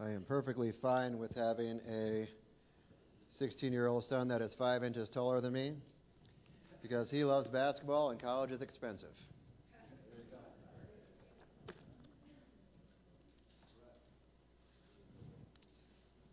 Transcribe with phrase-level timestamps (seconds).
[0.00, 2.28] I am perfectly fine with having a
[3.36, 5.72] 16 year old son that is five inches taller than me
[6.82, 9.08] because he loves basketball and college is expensive.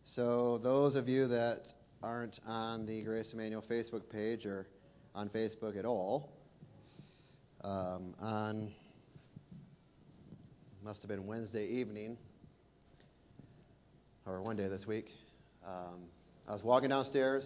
[0.04, 1.64] So, those of you that
[2.04, 4.68] aren't on the Grace Emmanuel Facebook page or
[5.16, 6.30] on Facebook at all,
[7.64, 8.72] um, on
[10.84, 12.16] must have been Wednesday evening
[14.28, 15.12] or one day this week.
[15.66, 16.02] Um,
[16.48, 17.46] I was walking downstairs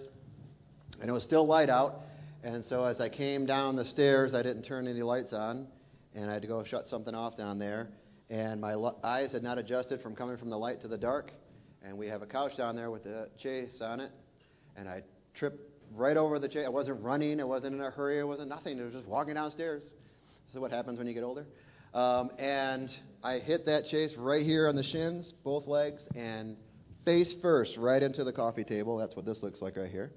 [1.02, 2.02] and it was still light out.
[2.42, 5.68] And so as I came down the stairs, I didn't turn any lights on
[6.16, 7.90] and I had to go shut something off down there.
[8.30, 11.34] And my lo- eyes had not adjusted from coming from the light to the dark.
[11.84, 14.12] And we have a couch down there with a chaise on it.
[14.77, 15.60] And I tripped
[15.93, 16.66] right over the chaise.
[16.66, 18.80] I wasn't running, I wasn't in a hurry, I wasn't nothing.
[18.80, 19.84] I was just walking downstairs.
[19.84, 21.46] This is what happens when you get older.
[21.93, 22.90] Um, and
[23.24, 26.55] I hit that chaise right here on the shins, both legs, and
[27.05, 28.98] face first right into the coffee table.
[28.98, 30.12] That's what this looks like right here.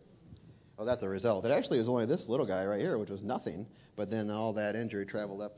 [0.78, 1.44] Oh, that's a result.
[1.44, 3.66] It actually was only this little guy right here, which was nothing,
[3.96, 5.56] but then all that injury traveled up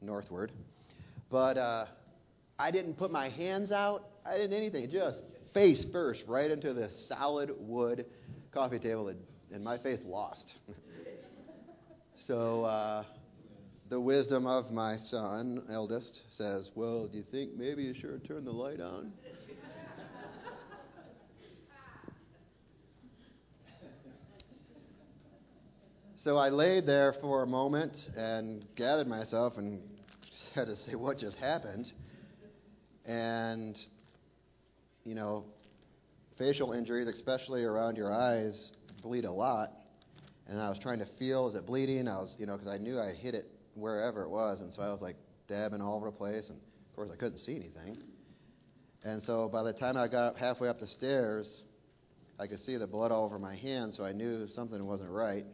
[0.00, 0.52] northward.
[1.30, 1.86] But uh,
[2.58, 4.04] I didn't put my hands out.
[4.26, 4.90] I didn't anything.
[4.90, 5.22] Just
[5.54, 8.06] face first right into the solid wood
[8.52, 9.12] coffee table,
[9.52, 10.54] and my faith lost.
[12.26, 13.04] so uh,
[13.88, 18.44] the wisdom of my son, eldest, says, Well, do you think maybe you should turn
[18.44, 19.12] the light on?
[26.28, 29.80] So I laid there for a moment and gathered myself and
[30.54, 31.90] had to say what just happened.
[33.06, 33.74] And,
[35.04, 35.46] you know,
[36.36, 39.72] facial injuries, especially around your eyes, bleed a lot.
[40.46, 42.06] And I was trying to feel, is it bleeding?
[42.06, 44.60] I was, you know, because I knew I hit it wherever it was.
[44.60, 45.16] And so I was like
[45.48, 46.50] dabbing all over the place.
[46.50, 48.02] And of course, I couldn't see anything.
[49.02, 51.62] And so by the time I got halfway up the stairs,
[52.38, 55.46] I could see the blood all over my hand, so I knew something wasn't right.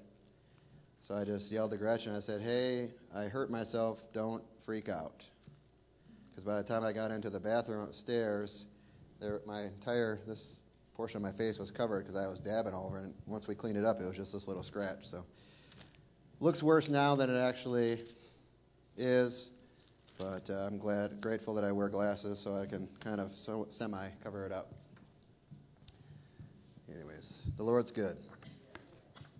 [1.06, 2.14] So I just yelled to Gretchen.
[2.14, 3.98] I said, Hey, I hurt myself.
[4.14, 5.22] Don't freak out.
[6.30, 8.64] Because by the time I got into the bathroom upstairs,
[9.20, 10.60] there, my entire this
[10.96, 12.98] portion of my face was covered because I was dabbing all over.
[12.98, 15.00] And once we cleaned it up, it was just this little scratch.
[15.02, 15.24] So
[16.40, 18.04] looks worse now than it actually
[18.96, 19.50] is,
[20.18, 23.66] but uh, I'm glad, grateful that I wear glasses so I can kind of so,
[23.70, 24.72] semi cover it up.
[26.92, 28.16] Anyways, the Lord's good.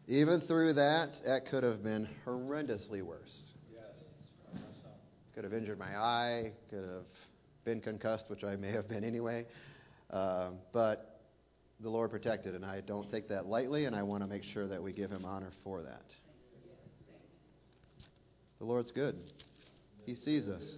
[0.06, 3.53] Even through that, that could have been horrendously worse.
[5.34, 7.06] Could have injured my eye, could have
[7.65, 9.47] been concussed, which I may have been anyway.
[10.10, 11.20] Uh, but
[11.81, 14.69] the Lord protected, and I don't take that lightly, and I want to make sure
[14.69, 16.04] that we give Him honor for that.
[18.59, 19.16] The Lord's good.
[20.06, 20.76] He sees us.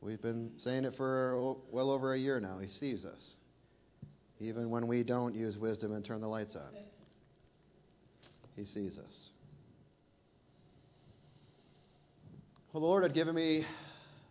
[0.00, 2.58] We've been saying it for well over a year now.
[2.58, 3.36] He sees us.
[4.40, 6.74] Even when we don't use wisdom and turn the lights on,
[8.56, 9.30] He sees us.
[12.72, 13.66] Well, the Lord had given me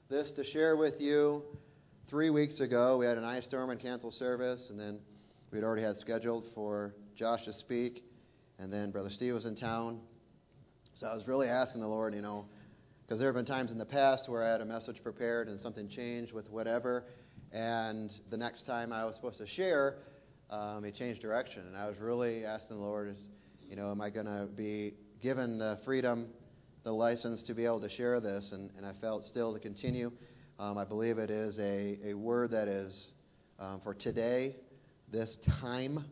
[0.09, 1.43] this to share with you
[2.09, 2.97] three weeks ago.
[2.97, 4.99] We had an ice storm and canceled service, and then
[5.51, 8.03] we'd already had scheduled for Josh to speak,
[8.57, 9.99] and then Brother Steve was in town.
[10.95, 12.45] So I was really asking the Lord, you know,
[13.05, 15.59] because there have been times in the past where I had a message prepared and
[15.59, 17.03] something changed with whatever,
[17.51, 19.97] and the next time I was supposed to share,
[20.49, 23.15] um, he changed direction, and I was really asking the Lord,
[23.69, 26.27] you know, am I going to be given the freedom,
[26.83, 28.51] the license to be able to share this?
[28.51, 30.11] And, and I felt still to continue.
[30.59, 33.13] Um, I believe it is a, a word that is
[33.59, 34.55] um, for today,
[35.11, 36.05] this time,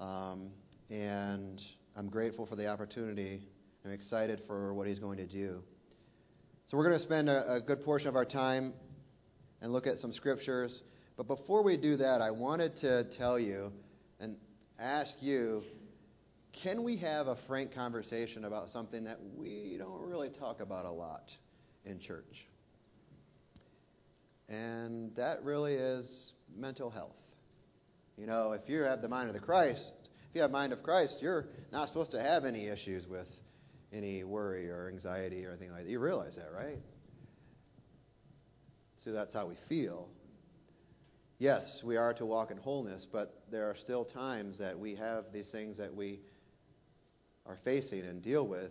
[0.00, 0.50] um,
[0.90, 1.60] and
[1.96, 3.40] I'm grateful for the opportunity.
[3.84, 5.62] I'm excited for what he's going to do.
[6.66, 8.72] So we're going to spend a, a good portion of our time
[9.60, 10.82] and look at some scriptures.
[11.16, 13.72] But before we do that, I wanted to tell you
[14.20, 14.36] and
[14.78, 15.62] ask you
[16.62, 20.90] can we have a frank conversation about something that we don't really talk about a
[20.90, 21.30] lot
[21.84, 22.46] in church?
[24.48, 27.16] And that really is mental health.
[28.16, 29.90] You know, if you have the mind of the Christ,
[30.28, 33.26] if you have mind of Christ, you're not supposed to have any issues with
[33.92, 35.90] any worry or anxiety or anything like that.
[35.90, 36.78] You realize that, right?
[39.04, 40.08] See, that's how we feel.
[41.38, 45.24] Yes, we are to walk in wholeness, but there are still times that we have
[45.32, 46.20] these things that we
[47.46, 48.70] are facing and deal with.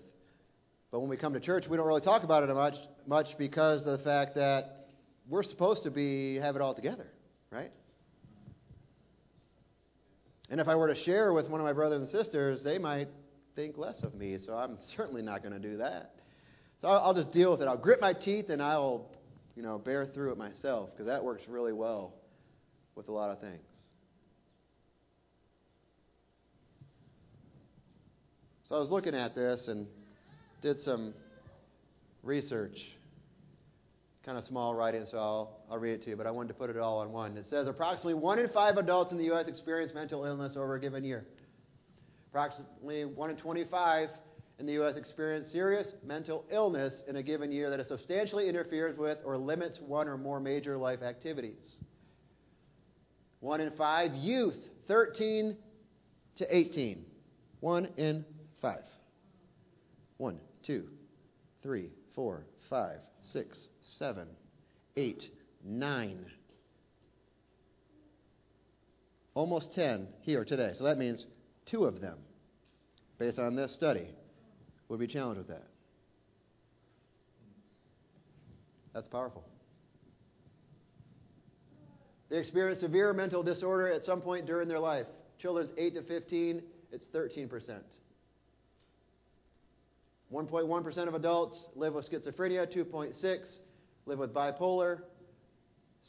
[0.92, 2.76] But when we come to church, we don't really talk about it much,
[3.08, 4.88] much because of the fact that
[5.28, 7.08] we're supposed to be have it all together,
[7.50, 7.72] right?
[10.50, 13.08] And if I were to share with one of my brothers and sisters, they might
[13.56, 14.38] think less of me.
[14.38, 16.16] So I'm certainly not going to do that.
[16.82, 17.68] So I'll, I'll, just deal with it.
[17.68, 19.10] I'll grit my teeth and I'll,
[19.56, 22.14] you know, bear through it myself because that works really well
[22.96, 23.64] with a lot of things.
[28.74, 29.86] So I was looking at this and
[30.64, 31.14] did some
[32.24, 32.74] research.
[32.74, 36.48] It's kind of small writing, so I'll, I'll read it to you, but I wanted
[36.48, 37.38] to put it all on one.
[37.38, 39.48] It says approximately one in five adults in the U.S.
[39.48, 41.24] experience mental illness over a given year.
[42.32, 44.10] Approximately one in 25
[44.58, 44.96] in the U.S.
[44.96, 50.08] experience serious mental illness in a given year that substantially interferes with or limits one
[50.08, 51.76] or more major life activities.
[53.40, 55.58] One in five youth, 13
[56.38, 57.06] to 18.
[57.60, 58.26] One in
[58.64, 58.86] five.
[60.18, 60.88] One, two,
[61.62, 64.26] three, four, five, six, seven,
[64.96, 65.30] eight,
[65.64, 66.26] nine.
[69.36, 70.72] Almost 10 here today.
[70.78, 71.26] So that means
[71.66, 72.18] two of them,
[73.20, 74.08] based on this study,
[74.88, 75.68] would be challenged with that.
[78.94, 79.44] That's powerful.
[82.30, 85.08] They experience severe mental disorder at some point during their life.
[85.38, 86.62] Children's 8 to 15,
[86.92, 87.82] it's 13%.
[90.34, 93.40] 1.1% of adults live with schizophrenia, 2.6
[94.06, 95.02] live with bipolar,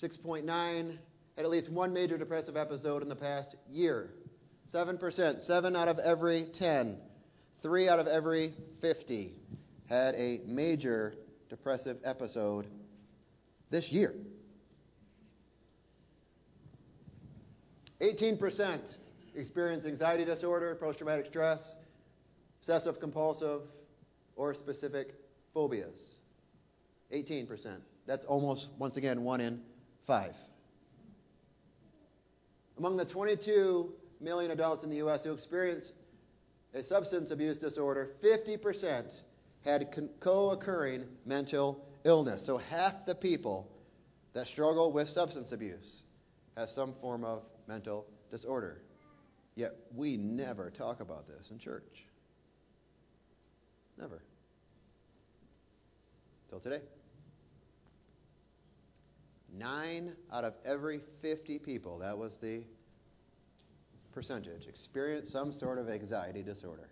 [0.02, 0.96] 6.9
[1.36, 4.10] had at least one major depressive episode in the past year.
[4.72, 6.96] 7%, 7 out of every 10
[7.64, 9.32] Three out of every 50
[9.88, 11.14] had a major
[11.48, 12.66] depressive episode
[13.70, 14.12] this year.
[18.02, 18.80] 18%
[19.34, 21.76] experience anxiety disorder, post traumatic stress,
[22.60, 23.62] obsessive compulsive,
[24.36, 25.14] or specific
[25.52, 25.98] phobias.
[27.12, 27.78] 18%.
[28.06, 29.60] That's almost, once again, one in
[30.06, 30.34] five.
[32.76, 35.20] Among the 22 million adults in the U.S.
[35.22, 35.92] who experience
[36.74, 39.04] a substance abuse disorder, 50%
[39.64, 42.42] had co occurring mental illness.
[42.44, 43.68] So half the people
[44.34, 46.02] that struggle with substance abuse
[46.56, 48.82] have some form of mental disorder.
[49.54, 52.04] Yet we never talk about this in church.
[53.98, 54.22] Never.
[56.50, 56.80] Till today.
[59.56, 62.64] Nine out of every 50 people, that was the
[64.12, 66.88] percentage experience some sort of anxiety disorder.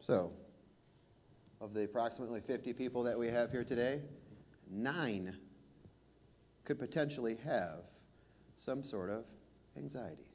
[0.00, 0.32] So,
[1.60, 4.00] of the approximately 50 people that we have here today,
[4.70, 5.36] nine
[6.64, 7.80] could potentially have
[8.58, 9.24] some sort of
[9.76, 10.28] anxiety.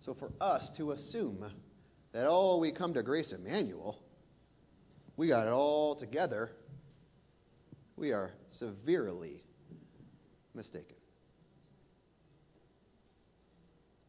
[0.00, 1.44] So, for us to assume
[2.12, 3.98] that, oh, we come to Grace Emmanuel,
[5.16, 6.50] we got it all together,
[7.96, 9.42] we are severely
[10.54, 10.96] mistaken.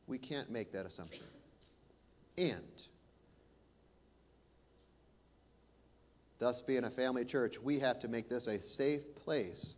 [0.07, 1.23] We can't make that assumption.
[2.37, 2.63] And,
[6.39, 9.75] thus being a family church, we have to make this a safe place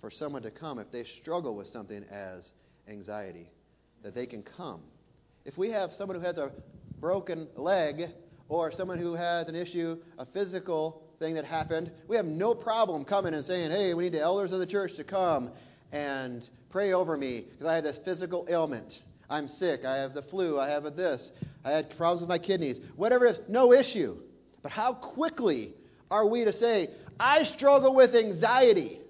[0.00, 2.50] for someone to come if they struggle with something as
[2.88, 3.50] anxiety,
[4.02, 4.80] that they can come.
[5.44, 6.50] If we have someone who has a
[7.00, 8.10] broken leg
[8.48, 13.04] or someone who has an issue, a physical thing that happened, we have no problem
[13.04, 15.50] coming and saying, hey, we need the elders of the church to come
[15.92, 19.00] and pray over me because I have this physical ailment.
[19.30, 19.84] I'm sick.
[19.84, 20.58] I have the flu.
[20.58, 21.30] I have this.
[21.64, 22.80] I had problems with my kidneys.
[22.96, 24.16] Whatever it is, no issue.
[24.62, 25.74] But how quickly
[26.10, 26.90] are we to say,
[27.20, 29.00] I struggle with anxiety?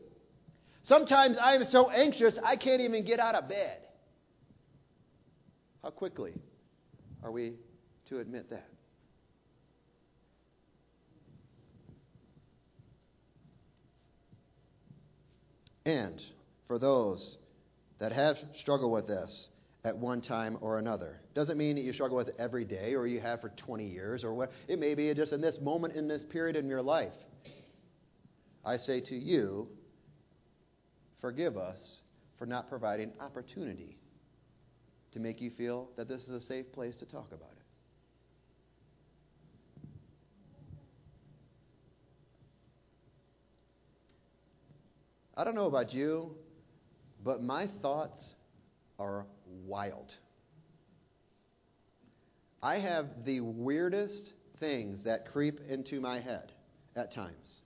[0.82, 3.78] Sometimes I am so anxious I can't even get out of bed.
[5.82, 6.32] How quickly
[7.22, 7.56] are we
[8.08, 8.68] to admit that?
[15.86, 16.20] And
[16.66, 17.38] for those
[17.98, 19.48] that have struggled with this,
[19.84, 21.20] at one time or another.
[21.34, 24.24] Doesn't mean that you struggle with it every day or you have for 20 years
[24.24, 24.50] or what.
[24.66, 27.12] It may be just in this moment, in this period in your life.
[28.64, 29.68] I say to you,
[31.20, 31.78] forgive us
[32.38, 33.96] for not providing opportunity
[35.12, 37.57] to make you feel that this is a safe place to talk about it.
[45.38, 46.34] I don't know about you,
[47.24, 48.34] but my thoughts
[48.98, 49.24] are
[49.64, 50.12] wild.
[52.60, 56.50] I have the weirdest things that creep into my head
[56.96, 57.62] at times.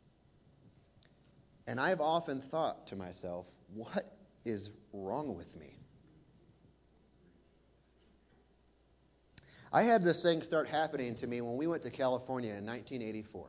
[1.67, 5.79] And I've often thought to myself, what is wrong with me?
[9.73, 13.49] I had this thing start happening to me when we went to California in 1984.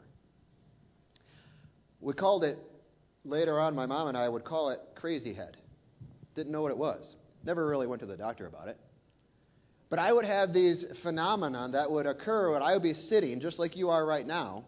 [2.00, 2.58] We called it,
[3.26, 5.58] later on, my mom and I would call it crazy head.
[6.36, 7.16] Didn't know what it was.
[7.44, 8.78] Never really went to the doctor about it.
[9.90, 13.60] But I would have these phenomena that would occur when I would be sitting, just
[13.60, 14.66] like you are right now.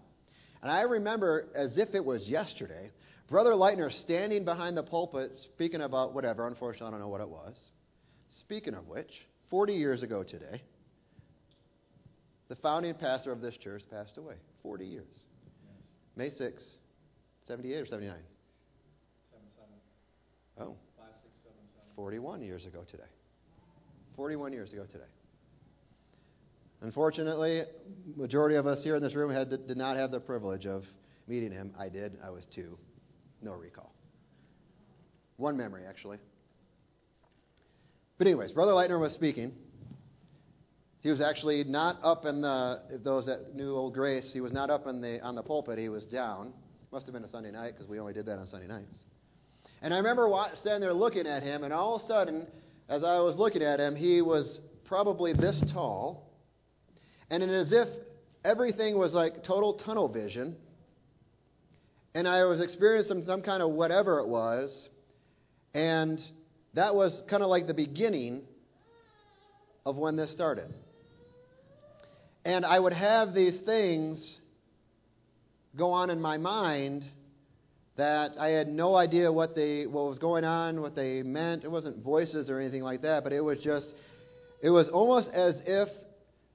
[0.62, 2.92] And I remember, as if it was yesterday,
[3.28, 6.48] Brother Lightner standing behind the pulpit speaking about whatever.
[6.48, 7.56] Unfortunately, I don't know what it was.
[8.40, 10.62] Speaking of which, 40 years ago today,
[12.48, 14.36] the founding pastor of this church passed away.
[14.62, 15.24] 40 years.
[16.16, 16.64] May 6,
[17.48, 18.16] 78 or 79?
[20.58, 20.74] 77.
[20.74, 20.76] Oh.
[21.96, 23.04] 41 years ago today.
[24.16, 25.04] 41 years ago today.
[26.82, 27.64] Unfortunately,
[28.16, 30.84] majority of us here in this room had, did not have the privilege of
[31.28, 31.74] meeting him.
[31.80, 32.18] I did.
[32.24, 32.78] I was two.
[33.42, 33.94] No recall.
[35.38, 36.18] One memory, actually.
[38.18, 39.54] But, anyways, Brother Lightner was speaking.
[41.02, 44.70] He was actually not up in the, those that knew Old Grace, he was not
[44.70, 46.54] up in the, on the pulpit, he was down.
[46.92, 48.98] Must have been a Sunday night because we only did that on Sunday nights.
[49.82, 52.48] And I remember standing there looking at him, and all of a sudden,
[52.90, 56.32] as I was looking at him, he was probably this tall.
[57.30, 57.88] And it as if
[58.44, 60.56] everything was like total tunnel vision.
[62.14, 64.90] And I was experiencing some kind of whatever it was.
[65.74, 66.22] And
[66.74, 68.44] that was kind of like the beginning
[69.86, 70.74] of when this started.
[72.46, 74.40] And I would have these things
[75.76, 77.04] go on in my mind
[77.98, 81.64] that I had no idea what they what was going on, what they meant.
[81.64, 83.94] It wasn't voices or anything like that, but it was just
[84.62, 85.90] it was almost as if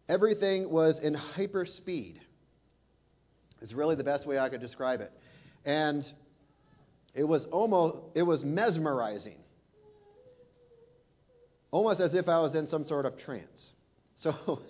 [0.08, 2.20] everything was in hyper speed.
[3.62, 5.12] It's really the best way I could describe it.
[5.64, 6.04] And
[7.14, 9.38] it was almost it was mesmerizing.
[11.70, 13.70] Almost as if I was in some sort of trance.
[14.16, 14.60] So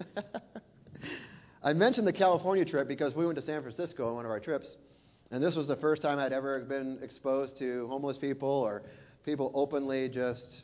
[1.63, 4.39] I mentioned the California trip because we went to San Francisco on one of our
[4.39, 4.77] trips.
[5.31, 8.83] And this was the first time I'd ever been exposed to homeless people or
[9.25, 10.63] people openly just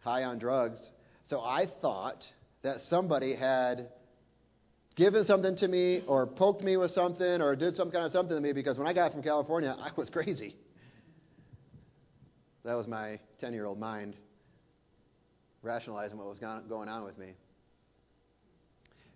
[0.00, 0.90] high on drugs.
[1.24, 2.24] So I thought
[2.62, 3.88] that somebody had
[4.94, 8.36] given something to me or poked me with something or did some kind of something
[8.36, 10.54] to me because when I got from California, I was crazy.
[12.64, 14.14] That was my 10 year old mind
[15.62, 17.34] rationalizing what was going on with me.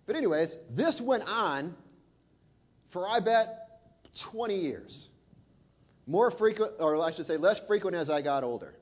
[0.05, 1.75] But, anyways, this went on
[2.91, 3.60] for, I bet,
[4.31, 5.07] 20 years.
[6.07, 8.73] More frequent, or I should say, less frequent as I got older.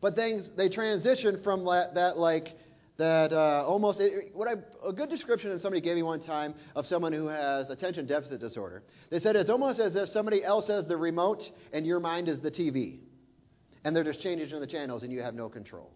[0.00, 2.54] But things, they transitioned from that, that like,
[2.98, 4.54] that uh, almost, it, what I,
[4.86, 8.40] a good description that somebody gave me one time of someone who has attention deficit
[8.40, 8.82] disorder.
[9.10, 12.40] They said it's almost as if somebody else has the remote and your mind is
[12.40, 12.98] the TV.
[13.84, 15.92] And they're just changing the channels and you have no control.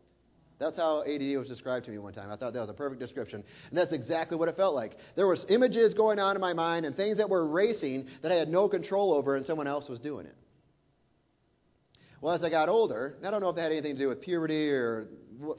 [0.63, 2.31] That's how ADD was described to me one time.
[2.31, 3.43] I thought that was a perfect description.
[3.69, 4.97] And that's exactly what it felt like.
[5.17, 8.37] There was images going on in my mind and things that were racing that I
[8.37, 10.37] had no control over and someone else was doing it.
[12.21, 14.21] Well, as I got older, I don't know if that had anything to do with
[14.21, 15.09] puberty or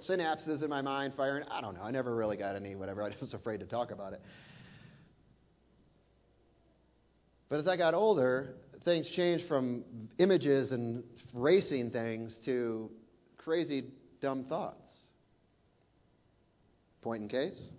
[0.08, 1.44] synapses in my mind firing.
[1.52, 1.84] I don't know.
[1.84, 3.04] I never really got any whatever.
[3.04, 4.22] I was afraid to talk about it.
[7.50, 8.56] But as I got older,
[8.86, 9.84] things changed from
[10.18, 12.90] images and racing things to
[13.36, 13.84] crazy,
[14.22, 14.83] dumb thoughts.
[17.04, 17.70] Point in case.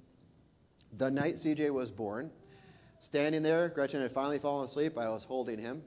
[0.99, 2.31] The night CJ was born,
[3.00, 4.97] standing there, Gretchen had finally fallen asleep.
[4.99, 5.83] I was holding him.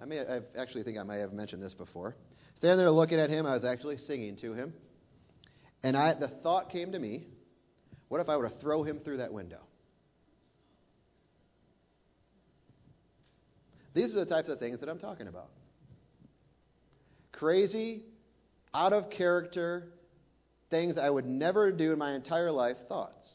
[0.00, 2.16] I may, I actually think I may have mentioned this before.
[2.56, 4.72] Standing there looking at him, I was actually singing to him.
[5.82, 7.26] And I, the thought came to me
[8.08, 9.60] what if I were to throw him through that window?
[13.94, 15.48] These are the types of things that I'm talking about.
[17.32, 18.02] Crazy,
[18.74, 19.88] out of character,
[20.72, 23.30] things I would never do in my entire life thoughts.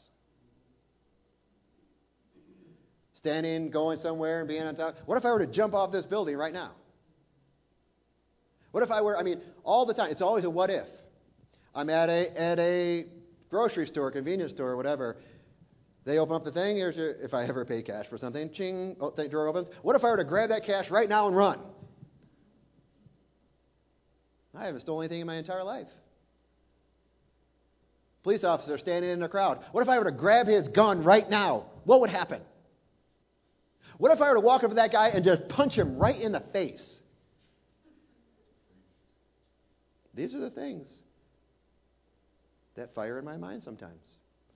[3.14, 4.96] Standing, going somewhere, and being on top.
[5.06, 6.72] What if I were to jump off this building right now?
[8.72, 10.86] What if I were, I mean, all the time, it's always a what if.
[11.74, 13.06] I'm at a, at a
[13.48, 15.16] grocery store, convenience store, whatever.
[16.04, 16.76] They open up the thing.
[16.76, 19.68] Here's your, if I ever pay cash for something, ching, oh, the drawer opens.
[19.82, 21.60] What if I were to grab that cash right now and run?
[24.54, 25.86] I haven't stolen anything in my entire life.
[28.28, 29.64] Police officer standing in a crowd.
[29.72, 31.64] What if I were to grab his gun right now?
[31.84, 32.42] What would happen?
[33.96, 36.20] What if I were to walk up to that guy and just punch him right
[36.20, 36.96] in the face?
[40.12, 40.86] These are the things
[42.74, 44.04] that fire in my mind sometimes.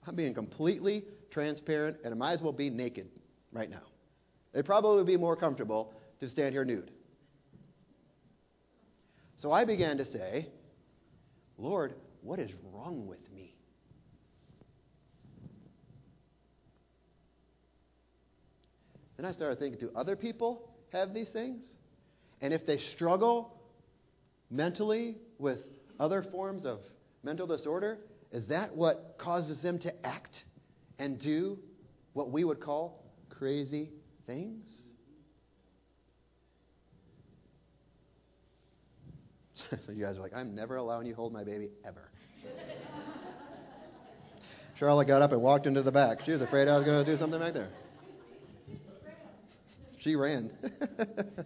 [0.07, 3.09] I'm being completely transparent, and I might as well be naked
[3.55, 3.87] right now.
[4.53, 6.91] It'd probably be more comfortable to stand here nude.
[9.39, 10.49] So I began to say,
[11.57, 13.32] Lord, what is wrong with me?
[19.23, 21.65] And I started thinking, do other people have these things?
[22.41, 23.55] And if they struggle
[24.51, 25.59] mentally with
[26.01, 26.81] other forms of
[27.23, 27.99] mental disorder,
[28.33, 30.43] is that what causes them to act
[30.99, 31.57] and do
[32.15, 33.91] what we would call crazy
[34.27, 34.69] things?
[39.89, 42.11] you guys are like, I'm never allowing you hold my baby ever.
[44.81, 46.25] Charlotte got up and walked into the back.
[46.25, 47.71] She was afraid I was going to do something back there.
[50.03, 50.51] She ran.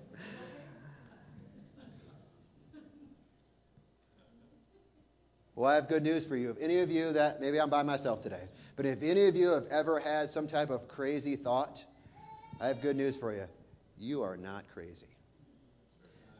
[5.54, 6.50] well, I have good news for you.
[6.50, 8.44] If any of you that, maybe I'm by myself today,
[8.76, 11.76] but if any of you have ever had some type of crazy thought,
[12.58, 13.44] I have good news for you.
[13.98, 15.06] You are not crazy.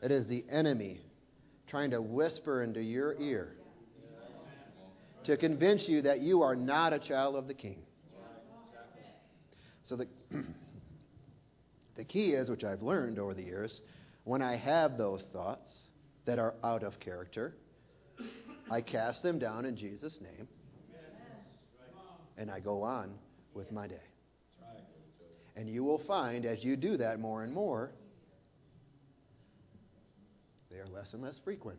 [0.02, 1.02] It is the enemy
[1.66, 3.56] trying to whisper into your ear
[5.24, 7.82] to convince you that you are not a child of the king.
[9.84, 10.06] So the,
[11.96, 13.80] the key is, which I've learned over the years,
[14.24, 15.72] when I have those thoughts
[16.24, 17.54] that are out of character,
[18.70, 20.48] I cast them down in Jesus' name
[22.36, 23.14] and I go on
[23.54, 23.94] with my day.
[25.56, 27.92] And you will find as you do that more and more,
[30.70, 31.78] they are less and less frequent.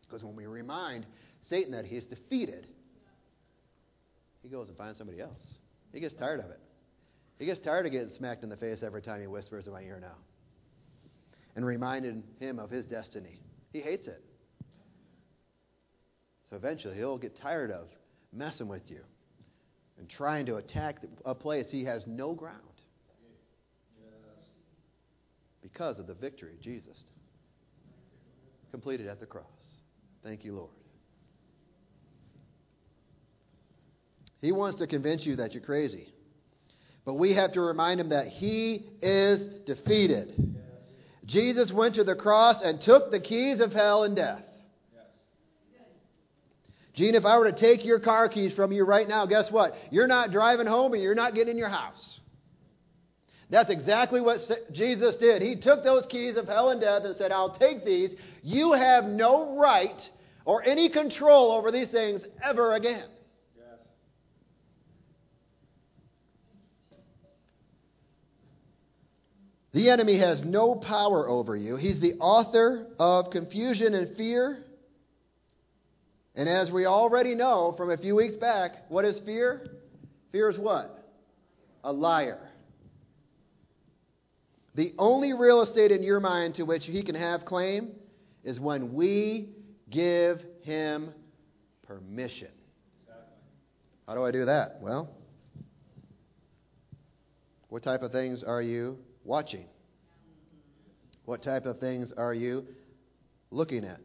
[0.00, 1.06] Because when we remind
[1.42, 2.66] Satan that he is defeated,
[4.42, 5.42] he goes and finds somebody else.
[5.92, 6.60] He gets tired of it.
[7.40, 9.80] He gets tired of getting smacked in the face every time he whispers in my
[9.80, 10.14] ear now.
[11.56, 13.40] And reminding him of his destiny.
[13.72, 14.22] He hates it.
[16.50, 17.88] So eventually he'll get tired of
[18.30, 19.00] messing with you
[19.98, 22.60] and trying to attack a place he has no ground
[25.62, 27.04] because of the victory Jesus
[28.70, 29.44] completed at the cross.
[30.22, 30.70] Thank you, Lord.
[34.42, 36.12] He wants to convince you that you're crazy.
[37.04, 40.56] But we have to remind him that he is defeated.
[41.26, 44.42] Jesus went to the cross and took the keys of hell and death.
[46.94, 49.74] Gene, if I were to take your car keys from you right now, guess what?
[49.90, 52.20] You're not driving home and you're not getting in your house.
[53.48, 54.40] That's exactly what
[54.72, 55.42] Jesus did.
[55.42, 58.14] He took those keys of hell and death and said, I'll take these.
[58.42, 60.08] You have no right
[60.44, 63.08] or any control over these things ever again.
[69.72, 71.76] The enemy has no power over you.
[71.76, 74.64] He's the author of confusion and fear.
[76.34, 79.70] And as we already know from a few weeks back, what is fear?
[80.32, 81.12] Fear is what?
[81.84, 82.40] A liar.
[84.74, 87.92] The only real estate in your mind to which he can have claim
[88.42, 89.50] is when we
[89.88, 91.12] give him
[91.86, 92.50] permission.
[94.06, 94.78] How do I do that?
[94.80, 95.10] Well,
[97.68, 99.66] what type of things are you watching?
[101.24, 102.66] What type of things are you
[103.50, 104.00] looking at?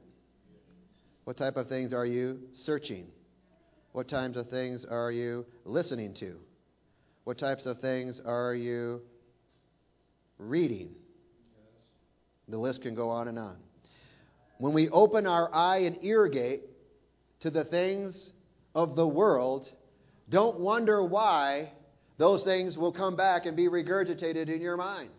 [1.24, 3.08] What type of things are you searching?
[3.94, 6.38] What types of things are you listening to?
[7.24, 9.02] What types of things are you
[10.38, 10.92] reading?
[12.48, 13.58] The list can go on and on.
[14.60, 16.62] When we open our eye and ear gate
[17.40, 18.32] to the things
[18.76, 19.72] of the world,
[20.30, 21.72] don't wonder why
[22.18, 25.12] those things will come back and be regurgitated in your mind.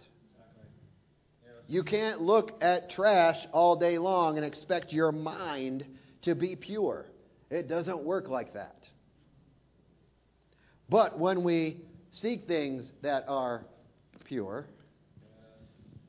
[1.68, 5.84] You can't look at trash all day long and expect your mind
[6.22, 7.06] to be pure.
[7.50, 8.88] It doesn't work like that.
[10.88, 11.78] But when we
[12.12, 13.64] seek things that are
[14.24, 14.66] pure,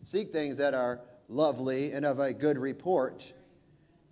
[0.06, 3.24] seek things that are lovely and of a good report,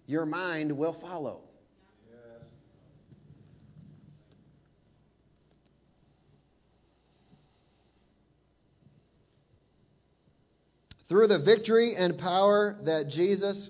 [0.08, 1.42] your mind will follow.
[11.16, 13.70] Through the victory and power that Jesus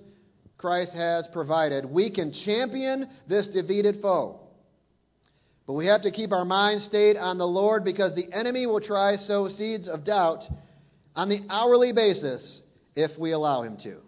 [0.58, 4.40] Christ has provided, we can champion this defeated foe.
[5.68, 8.82] But we have to keep our mind stayed on the Lord because the enemy will
[8.82, 10.46] try to sow seeds of doubt
[11.16, 12.64] on the hourly basis
[12.96, 14.00] if we allow him to.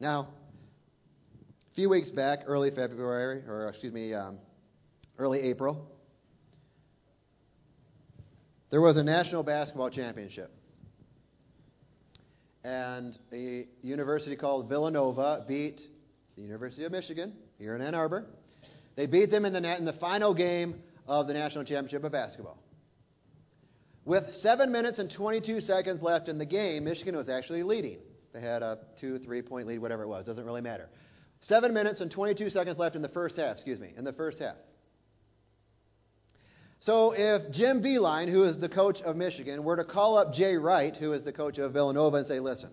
[0.00, 0.30] Now,
[1.70, 4.38] a few weeks back, early February, or excuse me, um,
[5.16, 5.88] early April,
[8.70, 10.50] there was a national basketball championship
[12.64, 15.82] and a university called Villanova beat
[16.34, 18.24] the University of Michigan here in Ann Arbor.
[18.96, 22.58] They beat them in the, in the final game of the national championship of basketball.
[24.06, 27.98] With 7 minutes and 22 seconds left in the game, Michigan was actually leading.
[28.32, 30.88] They had a two, three point lead, whatever it was, doesn't really matter.
[31.40, 34.38] 7 minutes and 22 seconds left in the first half, excuse me, in the first
[34.38, 34.56] half.
[36.84, 40.54] So if Jim Beilein, who is the coach of Michigan, were to call up Jay
[40.54, 42.68] Wright, who is the coach of Villanova, and say, listen,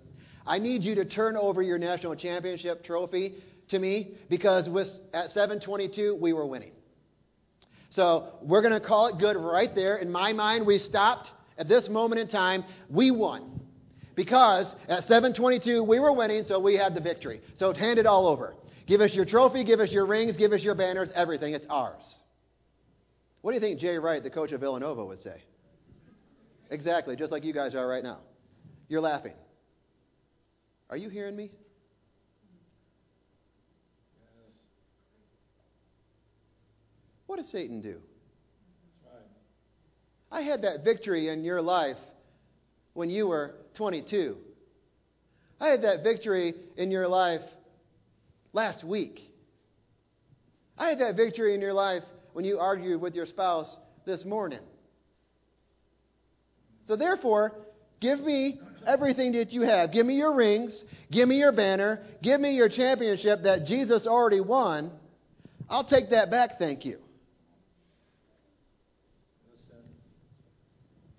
[0.45, 3.35] I need you to turn over your national championship trophy
[3.69, 6.73] to me because with, at 722 we were winning.
[7.89, 9.95] So we're going to call it good right there.
[9.95, 12.65] In my mind, we stopped at this moment in time.
[12.89, 13.61] We won
[14.15, 17.39] Because at 722, we were winning, so we had the victory.
[17.55, 18.55] So hand it all over.
[18.87, 21.53] Give us your trophy, give us your rings, give us your banners, everything.
[21.53, 22.20] It's ours.
[23.41, 25.41] What do you think Jay Wright, the coach of Villanova, would say?
[26.69, 28.19] Exactly, just like you guys are right now.
[28.87, 29.33] You're laughing.
[30.89, 31.51] Are you hearing me?
[37.27, 37.97] What does Satan do?
[40.31, 41.97] I had that victory in your life
[42.93, 44.37] when you were 22.
[45.59, 47.41] I had that victory in your life
[48.53, 49.21] last week.
[50.77, 54.59] I had that victory in your life when you argued with your spouse this morning.
[56.87, 57.53] So, therefore,
[57.99, 59.91] give me everything that you have.
[59.91, 60.83] Give me your rings.
[61.11, 61.99] Give me your banner.
[62.21, 64.91] Give me your championship that Jesus already won.
[65.69, 66.99] I'll take that back, thank you.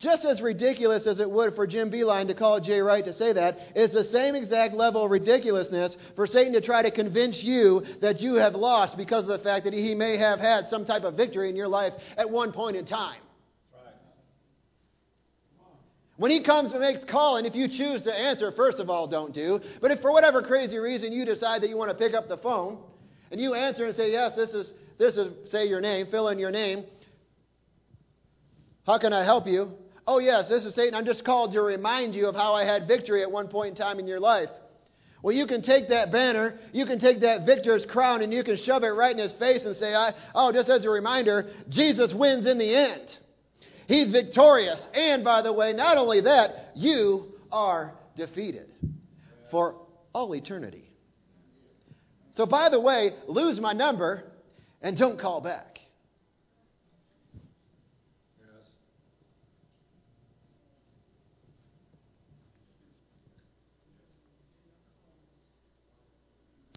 [0.02, 3.32] Just as ridiculous as it would for Jim Beilein to call Jay Wright to say
[3.34, 7.84] that, it's the same exact level of ridiculousness for Satan to try to convince you
[8.00, 11.04] that you have lost because of the fact that he may have had some type
[11.04, 13.20] of victory in your life at one point in time.
[16.16, 19.06] When he comes and makes call, and if you choose to answer, first of all,
[19.06, 19.60] don't do.
[19.80, 22.38] But if for whatever crazy reason you decide that you want to pick up the
[22.38, 22.78] phone
[23.30, 26.40] and you answer and say, Yes, this is this is say your name, fill in
[26.40, 26.86] your name.
[28.84, 29.76] How can I help you?
[30.06, 30.94] Oh, yes, this is Satan.
[30.94, 33.76] I'm just called to remind you of how I had victory at one point in
[33.76, 34.48] time in your life.
[35.22, 38.56] Well, you can take that banner, you can take that victor's crown, and you can
[38.56, 39.94] shove it right in his face and say,
[40.34, 43.16] Oh, just as a reminder, Jesus wins in the end.
[43.86, 44.84] He's victorious.
[44.94, 48.72] And by the way, not only that, you are defeated
[49.50, 49.76] for
[50.12, 50.90] all eternity.
[52.36, 54.24] So, by the way, lose my number
[54.80, 55.71] and don't call back.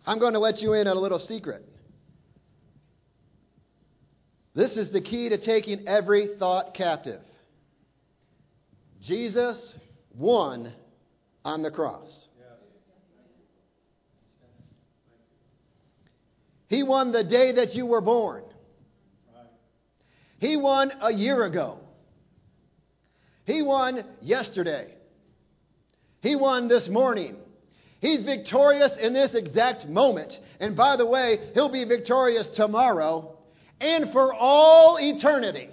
[0.05, 1.63] I'm going to let you in on a little secret.
[4.53, 7.21] This is the key to taking every thought captive.
[9.01, 9.75] Jesus
[10.13, 10.71] won
[11.43, 12.27] on the cross.
[16.67, 18.43] He won the day that you were born.
[20.39, 21.79] He won a year ago.
[23.45, 24.93] He won yesterday.
[26.21, 27.37] He won this morning.
[28.05, 30.37] He's victorious in this exact moment.
[30.59, 33.35] And by the way, he'll be victorious tomorrow
[33.81, 35.69] and for all eternity.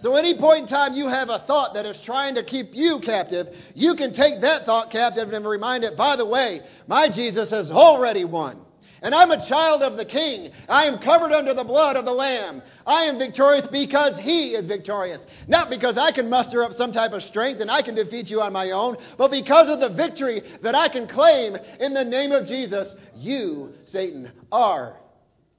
[0.00, 3.00] So, any point in time you have a thought that is trying to keep you
[3.00, 7.50] captive, you can take that thought captive and remind it, by the way, my Jesus
[7.50, 8.63] has already won.
[9.04, 10.50] And I'm a child of the King.
[10.66, 12.62] I am covered under the blood of the Lamb.
[12.86, 15.20] I am victorious because He is victorious.
[15.46, 18.40] Not because I can muster up some type of strength and I can defeat you
[18.40, 22.32] on my own, but because of the victory that I can claim in the name
[22.32, 24.96] of Jesus, you, Satan, are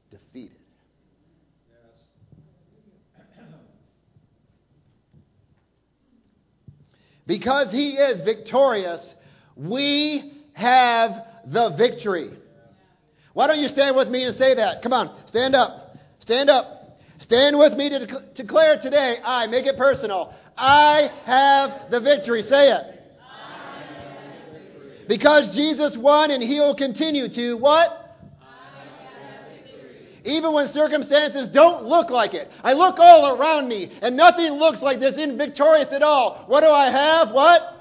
[0.10, 0.58] defeated.
[7.27, 9.13] Because He is victorious,
[9.55, 12.31] we have the victory.
[13.36, 14.82] Why don't you stand with me and say that?
[14.82, 15.98] Come on, stand up.
[16.21, 16.98] Stand up.
[17.19, 20.34] Stand with me to declare today, I, make it personal.
[20.58, 22.43] I have the victory.
[22.43, 22.82] Say it.
[23.19, 25.06] I have the victory.
[25.10, 28.17] Because Jesus won and he'll continue to what?
[28.41, 28.78] I
[29.28, 30.21] have victory.
[30.24, 32.50] Even when circumstances don't look like it.
[32.63, 36.45] I look all around me and nothing looks like this victorious at all.
[36.48, 37.32] What do I have?
[37.32, 37.75] What?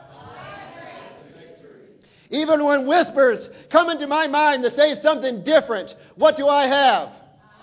[2.35, 7.09] Even when whispers come into my mind to say something different, what do I have?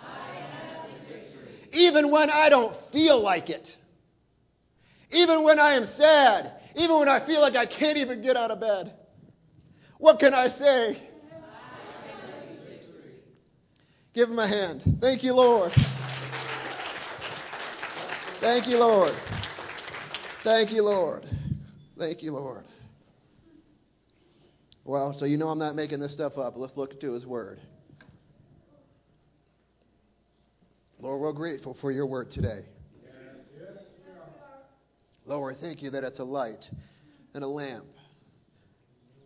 [0.01, 3.67] I have even when I don't feel like it.
[5.11, 6.53] Even when I am sad.
[6.75, 8.93] Even when I feel like I can't even get out of bed.
[9.97, 11.09] What can I say?
[14.13, 14.99] Give him a hand.
[15.01, 15.73] Thank you, Lord.
[18.39, 19.13] Thank you, Lord.
[20.45, 21.25] Thank you, Lord.
[21.97, 22.63] Thank you, Lord.
[24.83, 26.55] Well, so you know I'm not making this stuff up.
[26.57, 27.59] Let's look to His Word.
[31.01, 32.61] Lord, we're grateful for your word today.
[35.25, 36.69] Lord, thank you that it's a light
[37.33, 37.85] and a lamp.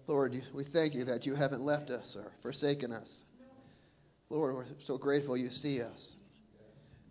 [0.08, 3.10] Lord, we thank you that you haven't left us or forsaken us.
[4.30, 6.16] Lord, we're so grateful you see us.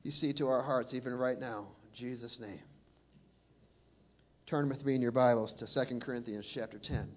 [0.02, 1.68] You see to our hearts even right now.
[1.90, 2.62] In Jesus' name.
[4.46, 7.08] Turn with me in your Bibles to 2 Corinthians chapter 10.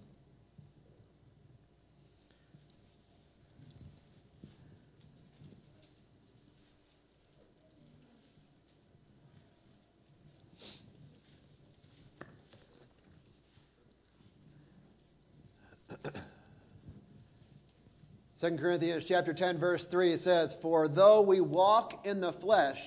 [18.40, 22.80] 2 Corinthians chapter 10 verse 3 it says, "For though we walk in the flesh,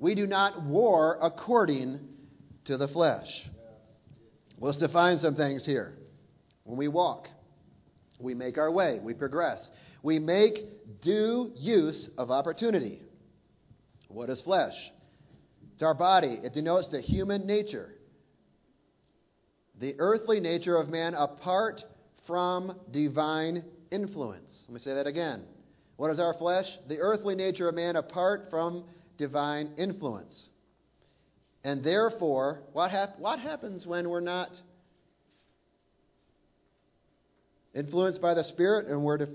[0.00, 2.00] we do not war according
[2.64, 3.48] to the flesh."
[4.58, 5.96] Let's define some things here.
[6.64, 7.28] When we walk,
[8.18, 9.70] we make our way, we progress.
[10.02, 13.00] We make due use of opportunity.
[14.08, 14.74] What is flesh?
[15.74, 16.40] It's our body.
[16.42, 17.94] It denotes the human nature,
[19.78, 21.84] the earthly nature of man apart
[22.26, 24.64] from divine influence.
[24.68, 25.42] Let me say that again.
[25.96, 26.66] What is our flesh?
[26.88, 28.84] The earthly nature of man apart from
[29.16, 30.50] divine influence.
[31.64, 34.50] And therefore, what, hap- what happens when we're not
[37.74, 39.26] influenced by the Spirit and we're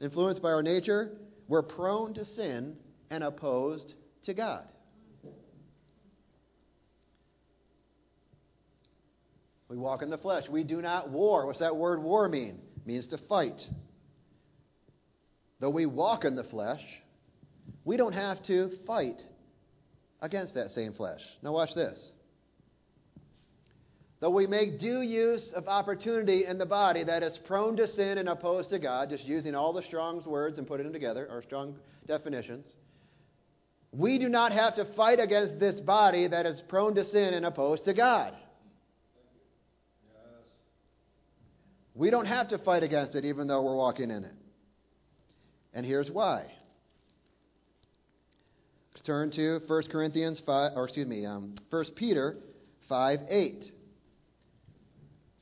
[0.00, 1.10] influenced by our nature?
[1.48, 2.76] We're prone to sin
[3.10, 3.94] and opposed
[4.24, 4.64] to God.
[9.68, 10.48] We walk in the flesh.
[10.48, 11.46] We do not war.
[11.46, 12.60] What's that word war mean?
[12.76, 13.60] It means to fight.
[15.62, 16.82] Though we walk in the flesh,
[17.84, 19.22] we don't have to fight
[20.20, 21.20] against that same flesh.
[21.40, 22.12] Now, watch this.
[24.18, 28.18] Though we make due use of opportunity in the body that is prone to sin
[28.18, 31.42] and opposed to God, just using all the Strong's words and putting them together, or
[31.42, 31.76] strong
[32.08, 32.66] definitions,
[33.92, 37.46] we do not have to fight against this body that is prone to sin and
[37.46, 38.36] opposed to God.
[41.94, 44.34] We don't have to fight against it even though we're walking in it.
[45.74, 46.50] And here's why.
[48.92, 52.36] Let's turn to 1 Corinthians 5, or excuse me, um, 1 Peter
[52.88, 53.72] 5 8.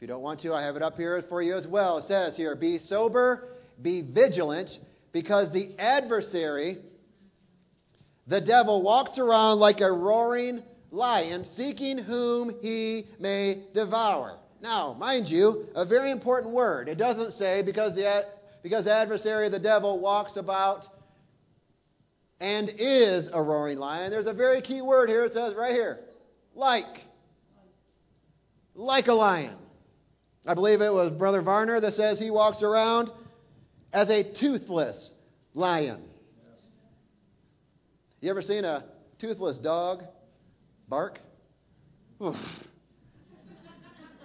[0.01, 1.99] If you don't want to, I have it up here for you as well.
[1.99, 3.49] It says here, Be sober,
[3.83, 4.71] be vigilant,
[5.13, 6.79] because the adversary,
[8.27, 10.63] the devil, walks around like a roaring
[10.93, 14.39] lion, seeking whom he may devour.
[14.63, 16.89] Now, mind you, a very important word.
[16.89, 18.25] It doesn't say because the,
[18.63, 20.87] because adversary, of the devil, walks about
[22.41, 24.11] and is a roaring lion.
[24.11, 25.25] There's a very key word here.
[25.25, 26.01] It says right here
[26.55, 26.85] like.
[28.75, 29.57] Like a lion.
[30.47, 33.11] I believe it was Brother Varner that says he walks around
[33.93, 35.11] as a toothless
[35.55, 36.03] lion.
[38.21, 38.85] You ever seen a
[39.19, 40.05] toothless dog
[40.89, 41.19] bark?
[42.23, 42.37] Oof.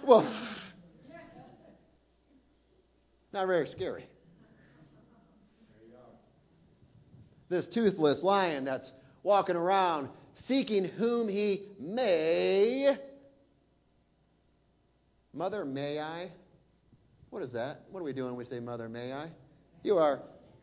[0.06, 0.24] Woof.
[3.32, 4.06] Not very scary.
[7.48, 8.90] This toothless lion that's
[9.22, 10.08] walking around
[10.46, 12.96] seeking whom he may.
[15.32, 16.30] Mother, may I?
[17.30, 17.82] What is that?
[17.90, 19.28] What are we doing when we say, Mother, may I?
[19.82, 20.20] You are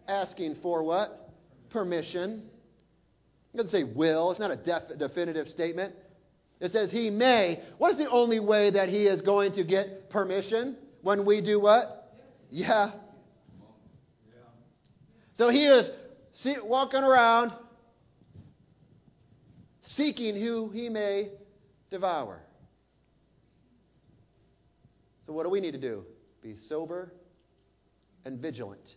[0.08, 1.32] asking for what?
[1.70, 2.44] Permission.
[3.54, 5.94] It doesn't say will, it's not a def- definitive statement.
[6.60, 7.62] It says he may.
[7.78, 10.78] What is the only way that he is going to get permission?
[11.02, 12.16] When we do what?
[12.50, 12.92] Yeah.
[15.38, 15.90] So he is
[16.34, 17.54] see, walking around
[19.82, 21.30] seeking who he may
[21.90, 22.40] devour.
[25.26, 26.06] So, what do we need to do?
[26.42, 27.14] Be sober
[28.26, 28.96] and vigilant.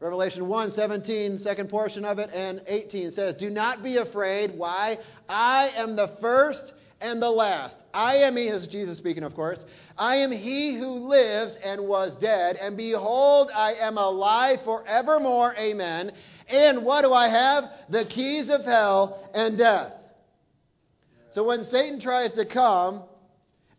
[0.00, 4.56] Revelation 1 17, second portion of it, and 18 says, Do not be afraid.
[4.56, 4.98] Why?
[5.28, 7.76] I am the first and the last.
[7.92, 9.62] I am he, is Jesus speaking, of course.
[9.98, 15.54] I am he who lives and was dead, and behold, I am alive forevermore.
[15.56, 16.12] Amen.
[16.48, 17.64] And what do I have?
[17.90, 19.92] The keys of hell and death.
[21.32, 23.02] So when Satan tries to come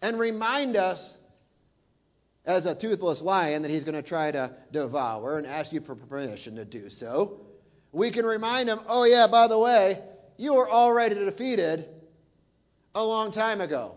[0.01, 1.17] and remind us,
[2.45, 5.95] as a toothless lion, that he's going to try to devour and ask you for
[5.95, 7.39] permission to do so,
[7.93, 10.01] we can remind him, oh, yeah, by the way,
[10.35, 11.87] you were already defeated
[12.95, 13.95] a long time ago.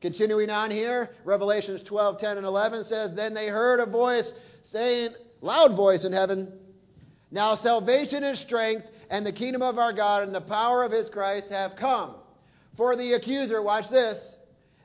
[0.00, 4.32] Continuing on here, Revelations 12, 10, and 11 says, Then they heard a voice
[4.70, 5.10] saying,
[5.40, 6.52] loud voice in heaven,
[7.30, 11.08] Now salvation and strength and the kingdom of our God and the power of his
[11.08, 12.14] Christ have come.
[12.76, 14.34] For the accuser, watch this,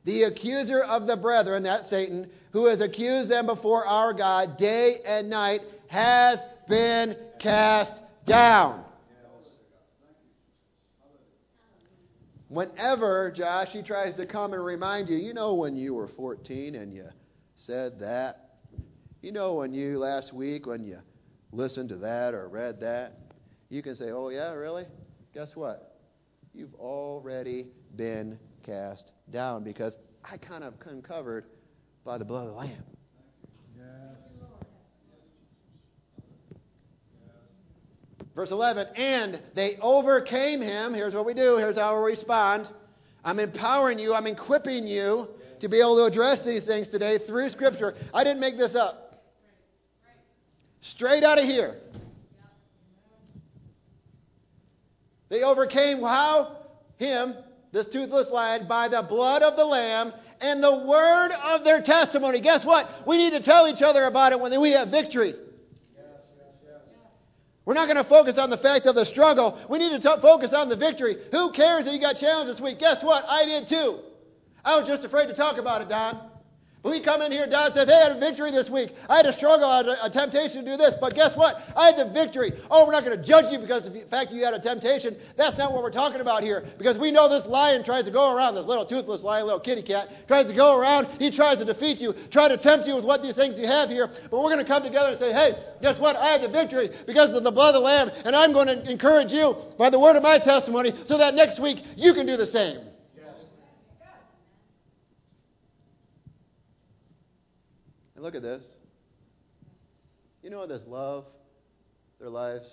[0.06, 5.00] the accuser of the brethren, that Satan, who has accused them before our God day
[5.06, 8.84] and night, has been cast down.
[12.54, 16.76] Whenever, Josh, he tries to come and remind you, you know when you were 14
[16.76, 17.06] and you
[17.56, 18.58] said that?
[19.24, 21.00] You know when you, last week, when you
[21.52, 23.18] listened to that or read that?
[23.70, 24.86] You can say, oh, yeah, really?
[25.34, 25.98] Guess what?
[26.54, 31.46] You've already been cast down because I kind of uncovered
[32.06, 32.84] by the blood of the Lamb.
[38.36, 40.94] Verse 11, and they overcame him.
[40.94, 41.58] Here's what we do.
[41.58, 42.68] Here's how we respond.
[43.24, 44.16] I'm empowering you.
[44.16, 45.28] I'm equipping you
[45.62, 47.96] to be able to address these things today through Scripture.
[48.14, 49.24] I didn't make this up.
[50.82, 51.78] Straight out of here.
[55.30, 56.58] They overcame how?
[56.98, 57.36] Him,
[57.72, 62.42] this toothless lion, by the blood of the Lamb and the word of their testimony.
[62.42, 62.90] Guess what?
[63.08, 65.36] We need to tell each other about it when we have victory.
[67.66, 69.58] We're not going to focus on the fact of the struggle.
[69.70, 71.16] We need to t- focus on the victory.
[71.32, 72.80] Who cares that you got challenged this week?
[72.80, 73.24] Guess what?
[73.28, 74.00] I did too.
[74.66, 76.20] I was just afraid to talk about it, Don.
[76.84, 78.92] We come in here, Don says, Hey, I had a victory this week.
[79.08, 80.94] I had a struggle, I had a, a temptation to do this.
[81.00, 81.56] But guess what?
[81.78, 82.52] I had the victory.
[82.70, 85.16] Oh, we're not going to judge you because of the fact you had a temptation.
[85.38, 86.68] That's not what we're talking about here.
[86.78, 89.82] Because we know this lion tries to go around, this little toothless lion, little kitty
[89.82, 91.08] cat, tries to go around.
[91.20, 93.88] He tries to defeat you, try to tempt you with what these things you have
[93.88, 94.10] here.
[94.30, 96.18] But we're going to come together and say, Hey, guess what?
[96.18, 98.12] I had the victory because of the blood of the Lamb.
[98.26, 101.62] And I'm going to encourage you by the word of my testimony so that next
[101.62, 102.93] week you can do the same.
[108.24, 108.64] Look at this.
[110.42, 111.26] You know this love
[112.20, 112.70] their lives,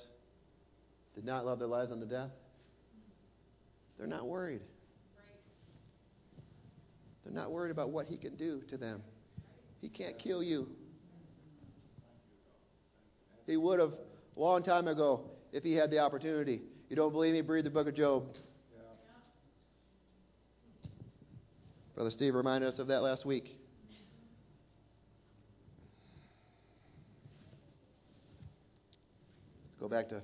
[1.16, 2.30] did not love their lives unto death?
[3.98, 4.60] They're not worried.
[7.24, 9.02] They're not worried about what he can do to them.
[9.80, 10.68] He can't kill you.
[13.46, 13.92] He would have
[14.36, 16.62] a long time ago if he had the opportunity.
[16.88, 17.40] You don't believe me?
[17.40, 18.36] Read the book of Job.
[21.96, 23.59] Brother Steve reminded us of that last week.
[29.80, 30.22] Go back to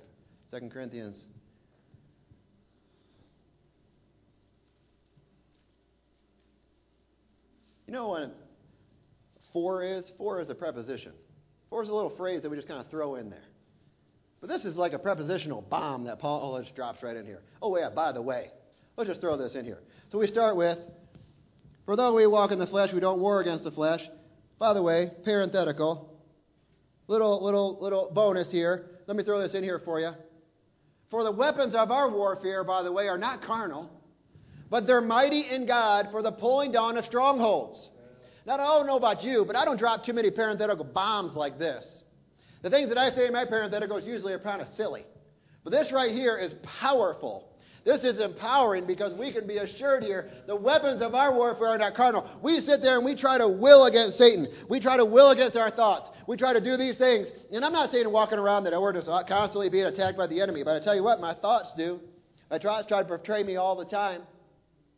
[0.51, 1.25] 2 Corinthians.
[7.87, 8.35] You know what
[9.51, 10.11] for is?
[10.19, 11.13] For is a preposition.
[11.71, 13.45] For is a little phrase that we just kind of throw in there.
[14.39, 17.41] But this is like a prepositional bomb that Paul just drops right in here.
[17.59, 18.51] Oh, yeah, by the way.
[18.97, 19.79] Let's just throw this in here.
[20.09, 20.77] So we start with,
[21.85, 24.01] For though we walk in the flesh, we don't war against the flesh.
[24.59, 26.13] By the way, parenthetical.
[27.07, 28.96] Little, little, little bonus here.
[29.07, 30.11] Let me throw this in here for you.
[31.09, 33.89] For the weapons of our warfare, by the way, are not carnal,
[34.69, 37.89] but they're mighty in God for the pulling down of strongholds.
[38.45, 41.57] Now, I don't know about you, but I don't drop too many parenthetical bombs like
[41.57, 41.83] this.
[42.61, 45.05] The things that I say in my parentheticals usually are kind of silly.
[45.63, 47.49] But this right here is powerful.
[47.87, 51.77] This is empowering because we can be assured here the weapons of our warfare are
[51.77, 52.29] not carnal.
[52.43, 54.49] We sit there and we try to will against Satan.
[54.69, 56.09] We try to will against our thoughts.
[56.27, 57.29] We try to do these things.
[57.49, 60.63] And I'm not saying walking around that we're just constantly being attacked by the enemy,
[60.65, 62.01] but I tell you what, my thoughts do.
[62.51, 64.23] My thoughts try to portray me all the time.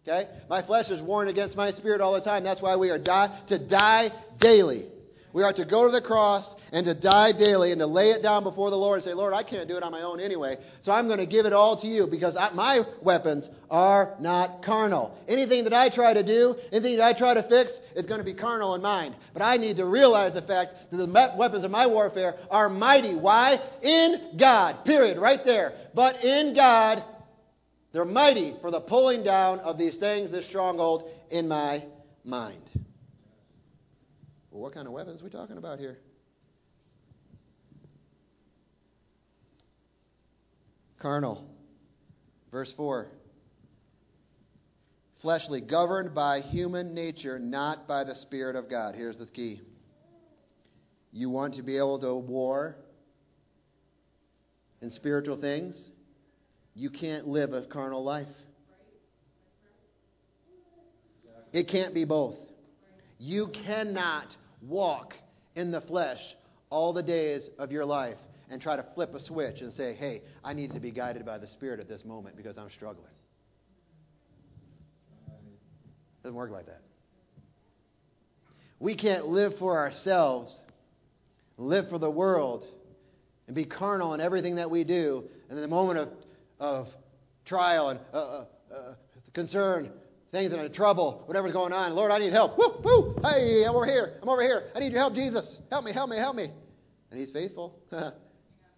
[0.08, 0.28] Okay?
[0.49, 2.43] My flesh is warned against my spirit all the time.
[2.43, 4.88] That's why we are die, to die daily.
[5.32, 8.24] We are to go to the cross and to die daily and to lay it
[8.24, 10.58] down before the Lord and say, Lord, I can't do it on my own anyway.
[10.84, 14.63] So I'm going to give it all to you because I, my weapons are not
[14.63, 15.15] carnal.
[15.28, 18.26] Anything that I try to do, anything that I try to fix, is going to
[18.26, 19.15] be carnal in mind.
[19.34, 23.13] But I need to realize the fact that the weapons of my warfare are mighty.
[23.13, 23.60] Why?
[23.84, 24.84] In God.
[24.84, 25.20] Period.
[25.20, 25.74] Right there.
[25.94, 27.04] But in God,
[27.94, 31.84] they're mighty for the pulling down of these things, this stronghold in my
[32.24, 32.63] mind.
[34.51, 35.97] Well, what kind of weapons are we talking about here?
[40.99, 41.45] Carnal.
[42.51, 43.07] Verse 4.
[45.21, 48.95] Fleshly, governed by human nature, not by the Spirit of God.
[48.95, 49.62] Here's the key.
[51.12, 52.75] You want to be able to war
[54.81, 55.89] in spiritual things?
[56.73, 58.27] You can't live a carnal life.
[61.51, 62.35] It can't be both.
[63.17, 64.27] You cannot
[64.62, 65.13] walk
[65.56, 66.19] in the flesh
[66.69, 68.17] all the days of your life
[68.50, 71.38] and try to flip a switch and say, hey, I need to be guided by
[71.38, 73.06] the Spirit at this moment because I'm struggling.
[75.27, 76.81] It doesn't work like that.
[78.79, 80.56] We can't live for ourselves,
[81.58, 82.65] live for the world,
[83.48, 85.25] and be carnal in everything that we do.
[85.50, 86.10] And in the moment of,
[86.60, 86.88] of
[87.46, 88.94] trial and uh, uh, uh,
[89.33, 89.92] concern,
[90.32, 91.96] things in trouble, whatever's going on.
[91.96, 92.58] Lord, I need help.
[92.58, 93.15] Woo, woo.
[93.23, 94.19] Hey, I'm over here.
[94.21, 94.69] I'm over here.
[94.75, 95.60] I need your help, Jesus.
[95.69, 96.52] Help me, help me, help me.
[97.12, 97.80] And He's faithful.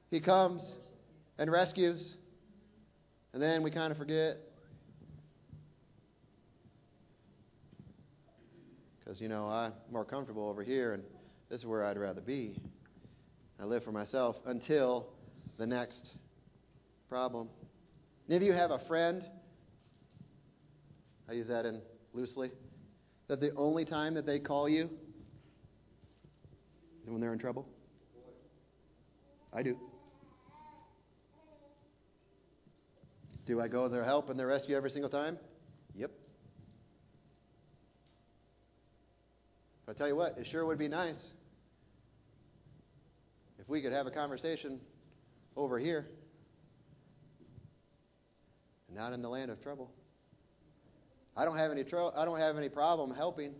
[0.09, 0.77] he comes
[1.37, 2.15] and rescues.
[3.33, 4.37] And then we kind of forget.
[8.99, 11.03] Because, you know, I'm more comfortable over here, and
[11.49, 12.57] this is where I'd rather be.
[13.59, 15.07] I live for myself until
[15.57, 16.11] the next
[17.09, 17.49] problem.
[18.29, 19.23] Any of you have a friend
[21.31, 22.51] I use that in loosely.
[23.29, 24.89] That the only time that they call you
[27.05, 27.69] is when they're in trouble?
[29.53, 29.77] I do.
[33.45, 35.37] Do I go to their help and their rescue every single time?
[35.95, 36.11] Yep.
[39.85, 41.31] But I tell you what, it sure would be nice
[43.57, 44.81] if we could have a conversation
[45.55, 46.07] over here
[48.93, 49.89] not in the land of trouble.
[51.35, 53.53] I don't have any tro- I don't have any problem helping,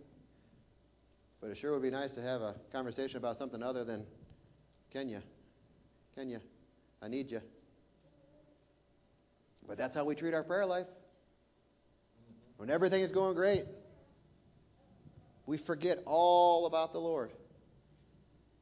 [1.40, 4.04] but it sure would be nice to have a conversation about something other than
[4.92, 5.22] Kenya.
[6.14, 6.40] Kenya,
[7.00, 7.40] I need you.
[9.66, 10.86] But that's how we treat our prayer life.
[12.58, 13.64] When everything is going great,
[15.46, 17.32] we forget all about the Lord.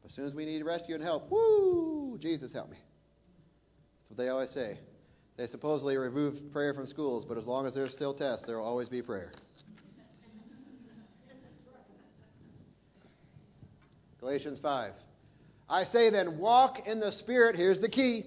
[0.07, 2.77] As soon as we need rescue and help, woo, Jesus help me.
[2.77, 4.79] That's what they always say.
[5.41, 8.67] They supposedly remove prayer from schools, but as long as there's still tests, there will
[8.67, 9.33] always be prayer.
[14.21, 14.93] Galatians 5.
[15.67, 18.27] I say then, walk in the Spirit, here's the key,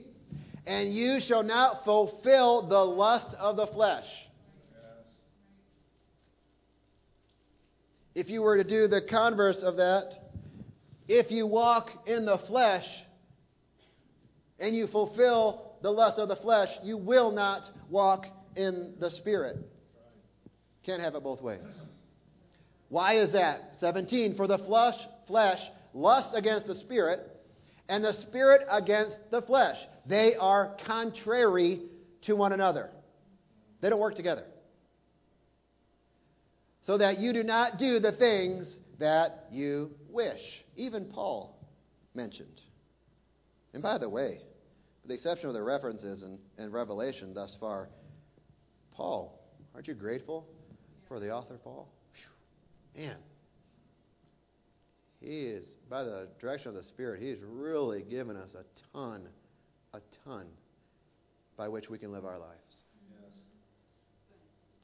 [0.66, 4.08] and you shall not fulfill the lust of the flesh.
[8.16, 10.32] If you were to do the converse of that,
[11.08, 12.88] if you walk in the flesh
[14.58, 18.26] and you fulfill the lust of the flesh, you will not walk
[18.56, 19.58] in the Spirit.
[20.84, 21.60] Can't have it both ways.
[22.88, 23.74] Why is that?
[23.82, 24.36] 17.
[24.36, 24.96] For the flesh,
[25.28, 25.60] flesh
[25.94, 27.30] lusts against the Spirit,
[27.90, 29.76] and the Spirit against the flesh.
[30.06, 31.82] They are contrary
[32.24, 32.90] to one another,
[33.82, 34.46] they don't work together.
[36.86, 40.42] So that you do not do the things that you wish.
[40.76, 41.58] Even Paul
[42.14, 42.62] mentioned.
[43.74, 44.40] And by the way,
[45.04, 47.90] with the exception of the references in, in Revelation thus far,
[48.94, 49.40] Paul,
[49.76, 50.48] aren't you grateful
[51.08, 51.90] for the author, Paul?
[52.96, 53.04] Whew.
[53.04, 53.18] Man,
[55.20, 59.28] he is, by the direction of the Spirit, he's really given us a ton,
[59.94, 60.48] a ton
[61.56, 62.76] by which we can live our lives.
[63.10, 63.32] Yes.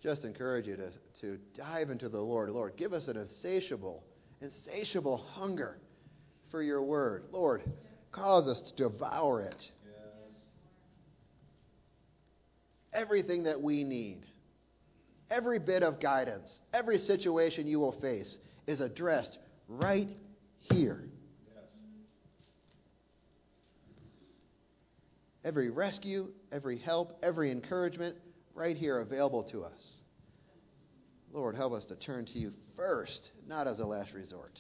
[0.02, 0.92] Just encourage you to,
[1.22, 2.50] to dive into the Lord.
[2.52, 4.04] Lord, give us an insatiable,
[4.42, 5.80] insatiable hunger
[6.52, 7.26] for your word.
[7.32, 7.64] Lord,
[8.12, 9.56] cause us to devour it.
[9.60, 9.70] Yes.
[12.94, 14.26] Everything that we need,
[15.30, 18.38] every bit of guidance, every situation you will face
[18.68, 19.38] is addressed
[19.68, 20.10] right
[20.60, 21.10] here.
[21.48, 21.64] Yes.
[25.46, 28.16] Every rescue, every help, every encouragement,
[28.56, 30.00] right here available to us.
[31.32, 34.60] Lord, help us to turn to you first, not as a last resort.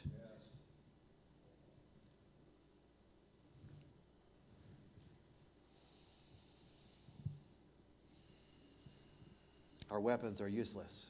[9.92, 11.08] Our weapons are useless.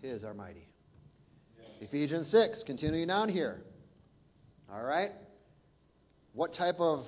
[0.00, 0.68] His are mighty.
[1.80, 3.62] Ephesians 6, continuing on here.
[4.72, 5.10] All right?
[6.32, 7.04] What type of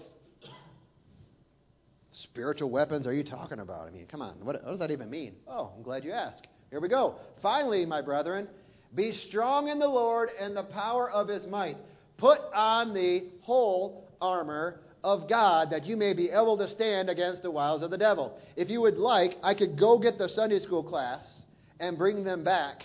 [2.12, 3.86] spiritual weapons are you talking about?
[3.86, 4.45] I mean, come on.
[4.45, 5.34] What, what does that even mean?
[5.47, 6.49] Oh, I'm glad you asked.
[6.70, 7.16] Here we go.
[7.43, 8.49] Finally, my brethren,
[8.95, 11.76] be strong in the Lord and the power of his might.
[12.16, 17.43] Put on the whole armor of God that you may be able to stand against
[17.43, 18.39] the wiles of the devil.
[18.57, 21.43] If you would like, I could go get the Sunday school class
[21.79, 22.85] and bring them back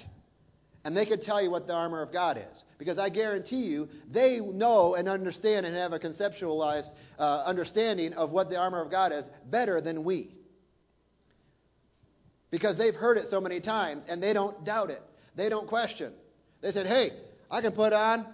[0.86, 2.64] and they could tell you what the armor of God is.
[2.78, 8.30] Because I guarantee you, they know and understand and have a conceptualized uh, understanding of
[8.30, 10.36] what the armor of God is better than we.
[12.52, 15.02] Because they've heard it so many times and they don't doubt it.
[15.36, 16.14] They don't question.
[16.62, 17.10] They said, hey,
[17.50, 18.28] I can put on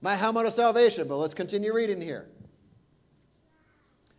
[0.00, 2.26] my helmet of salvation, but let's continue reading here.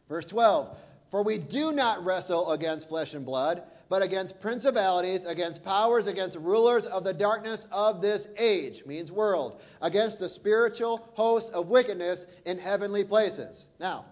[0.09, 0.75] Verse 12
[1.11, 6.37] For we do not wrestle against flesh and blood but against principalities, against powers, against
[6.37, 12.19] rulers of the darkness of this age, means world, against the spiritual host of wickedness
[12.45, 13.65] in heavenly places.
[13.79, 14.05] Now,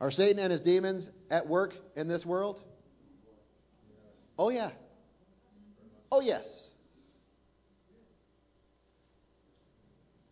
[0.00, 2.60] are Satan and his demons at work in this world?
[4.38, 4.70] Oh, yeah.
[6.10, 6.68] Oh, yes.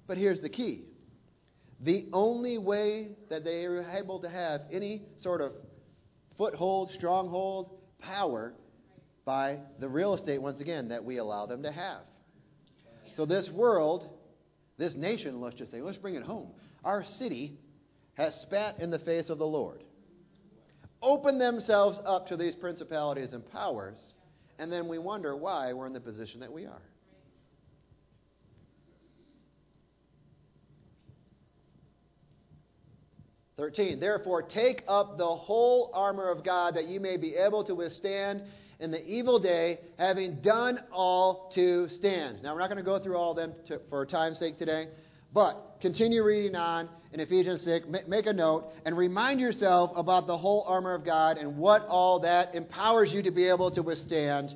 [0.06, 0.84] But here's the key
[1.80, 5.52] the only way that they are able to have any sort of
[6.38, 8.54] foothold, stronghold, power
[9.24, 12.02] by the real estate, once again, that we allow them to have.
[13.16, 14.08] So, this world,
[14.78, 16.52] this nation, let's just say, let's bring it home.
[16.84, 17.58] Our city
[18.14, 19.82] has spat in the face of the Lord,
[21.02, 23.98] opened themselves up to these principalities and powers,
[24.58, 26.82] and then we wonder why we're in the position that we are.
[33.56, 33.98] 13.
[33.98, 38.42] Therefore, take up the whole armor of God that you may be able to withstand
[38.80, 42.42] in the evil day, having done all to stand.
[42.42, 44.88] Now, we're not going to go through all of them to, for time's sake today,
[45.32, 47.86] but continue reading on in Ephesians 6.
[48.06, 52.20] Make a note and remind yourself about the whole armor of God and what all
[52.20, 54.54] that empowers you to be able to withstand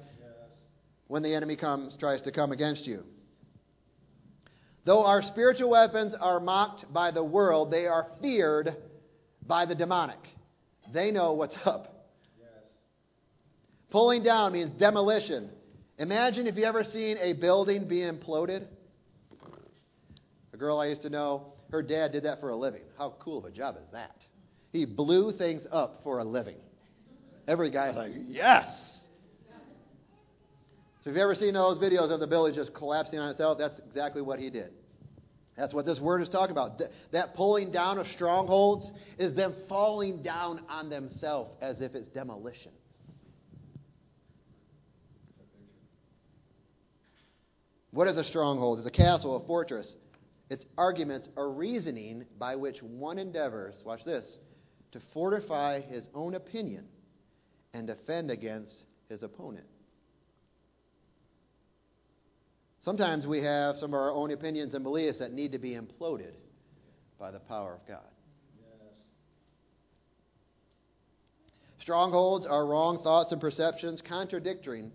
[1.07, 3.03] when the enemy comes tries to come against you.
[4.84, 8.76] Though our spiritual weapons are mocked by the world, they are feared
[9.51, 10.20] by the demonic.
[10.94, 12.07] They know what's up.
[12.38, 12.48] Yes.
[13.90, 15.51] Pulling down means demolition.
[15.98, 18.66] Imagine if you ever seen a building be imploded.
[20.55, 22.82] A girl I used to know, her dad did that for a living.
[22.96, 24.16] How cool of a job is that?
[24.72, 26.57] He blew things up for a living.
[27.48, 28.66] Every guy's like, yes!
[31.03, 33.80] So if you've ever seen those videos of the building just collapsing on itself, that's
[33.80, 34.72] exactly what he did.
[35.57, 36.80] That's what this word is talking about.
[37.12, 42.72] That pulling down of strongholds is them falling down on themselves as if it's demolition.
[47.90, 48.78] What is a stronghold?
[48.78, 49.94] It's a castle, a fortress.
[50.48, 54.38] It's arguments or reasoning by which one endeavors, watch this,
[54.92, 56.86] to fortify his own opinion
[57.74, 59.66] and defend against his opponent.
[62.83, 66.33] Sometimes we have some of our own opinions and beliefs that need to be imploded
[67.18, 68.01] by the power of God.
[68.59, 68.93] Yes.
[71.81, 74.93] Strongholds are wrong thoughts and perceptions contradicting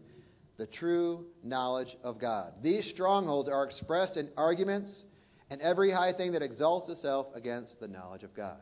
[0.57, 2.53] the true knowledge of God.
[2.63, 5.03] These strongholds are expressed in arguments
[5.51, 8.57] and every high thing that exalts itself against the knowledge of God.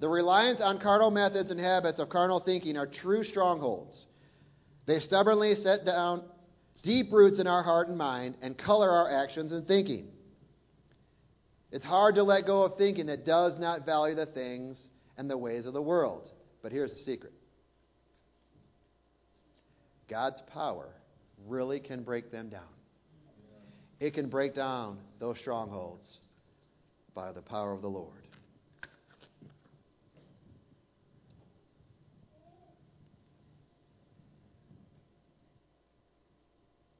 [0.00, 4.06] The reliance on carnal methods and habits of carnal thinking are true strongholds.
[4.86, 6.24] They stubbornly set down
[6.82, 10.08] deep roots in our heart and mind and color our actions and thinking.
[11.70, 15.36] It's hard to let go of thinking that does not value the things and the
[15.36, 16.30] ways of the world.
[16.62, 17.32] But here's the secret
[20.08, 20.94] God's power
[21.46, 22.62] really can break them down.
[24.00, 26.18] It can break down those strongholds
[27.14, 28.27] by the power of the Lord.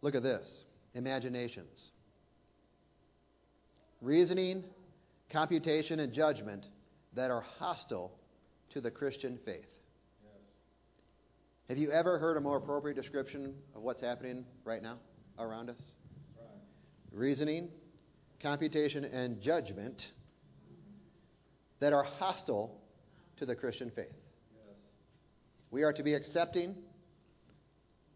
[0.02, 1.92] Look at this imaginations.
[4.00, 4.64] Reasoning,
[5.30, 6.66] computation, and judgment
[7.14, 8.12] that are hostile
[8.70, 9.66] to the Christian faith.
[10.22, 10.32] Yes.
[11.68, 14.98] Have you ever heard a more appropriate description of what's happening right now
[15.38, 15.80] around us?
[16.36, 16.46] Right.
[17.12, 17.70] Reasoning,
[18.40, 20.06] computation, and judgment
[21.80, 22.80] that are hostile
[23.38, 24.06] to the Christian faith.
[24.06, 24.76] Yes.
[25.70, 26.76] We are to be accepting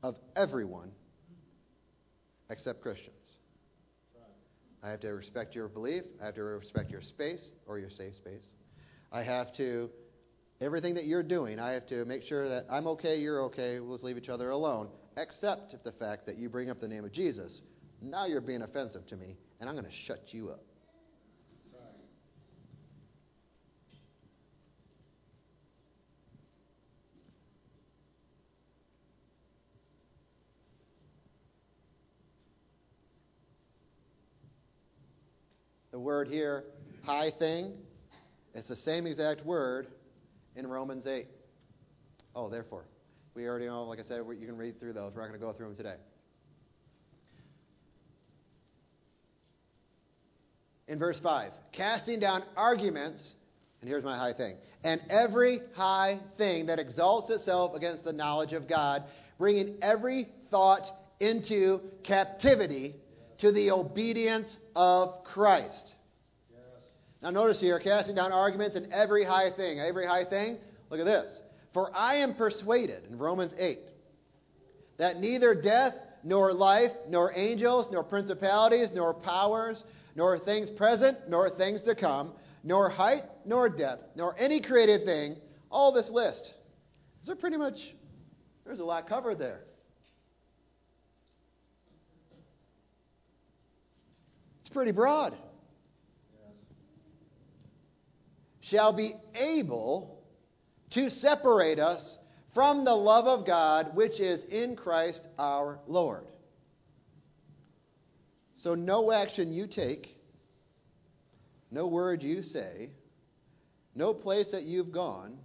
[0.02, 0.92] of everyone
[2.52, 3.16] except Christians.
[4.84, 6.02] I have to respect your belief.
[6.20, 8.52] I have to respect your space or your safe space.
[9.10, 9.90] I have to,
[10.60, 13.96] everything that you're doing, I have to make sure that I'm okay, you're okay, we'll
[13.96, 17.12] just leave each other alone, except the fact that you bring up the name of
[17.12, 17.62] Jesus.
[18.00, 20.64] Now you're being offensive to me, and I'm going to shut you up.
[35.92, 36.62] The word here,
[37.02, 37.72] high thing,
[38.54, 39.88] it's the same exact word
[40.54, 41.26] in Romans 8.
[42.36, 42.84] Oh, therefore.
[43.34, 45.12] We already know, like I said, you can read through those.
[45.12, 45.96] We're not going to go through them today.
[50.86, 53.20] In verse 5, casting down arguments,
[53.80, 54.54] and here's my high thing,
[54.84, 59.02] and every high thing that exalts itself against the knowledge of God,
[59.38, 60.84] bringing every thought
[61.18, 62.94] into captivity
[63.38, 65.96] to the obedience of Christ.
[67.22, 69.78] Now, notice here, casting down arguments and every high thing.
[69.78, 70.58] Every high thing,
[70.90, 71.40] look at this.
[71.72, 73.78] For I am persuaded, in Romans 8,
[74.98, 75.94] that neither death,
[76.24, 79.82] nor life, nor angels, nor principalities, nor powers,
[80.14, 82.32] nor things present, nor things to come,
[82.64, 85.36] nor height, nor depth, nor any created thing,
[85.70, 86.54] all this list.
[87.24, 87.76] These pretty much,
[88.64, 89.60] there's a lot covered there.
[94.60, 95.34] It's pretty broad.
[98.72, 100.22] Shall be able
[100.92, 102.16] to separate us
[102.54, 106.24] from the love of God which is in Christ our Lord.
[108.56, 110.16] So, no action you take,
[111.70, 112.88] no word you say,
[113.94, 115.36] no place that you've gone,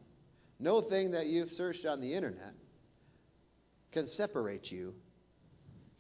[0.58, 2.54] no thing that you've searched on the internet
[3.92, 4.94] can separate you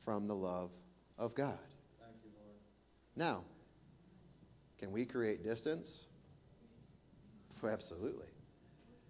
[0.05, 0.69] from the love
[1.17, 1.59] of God.
[2.23, 2.31] You,
[3.17, 3.43] Now,
[4.79, 6.05] can we create distance?
[7.63, 8.27] Oh, absolutely.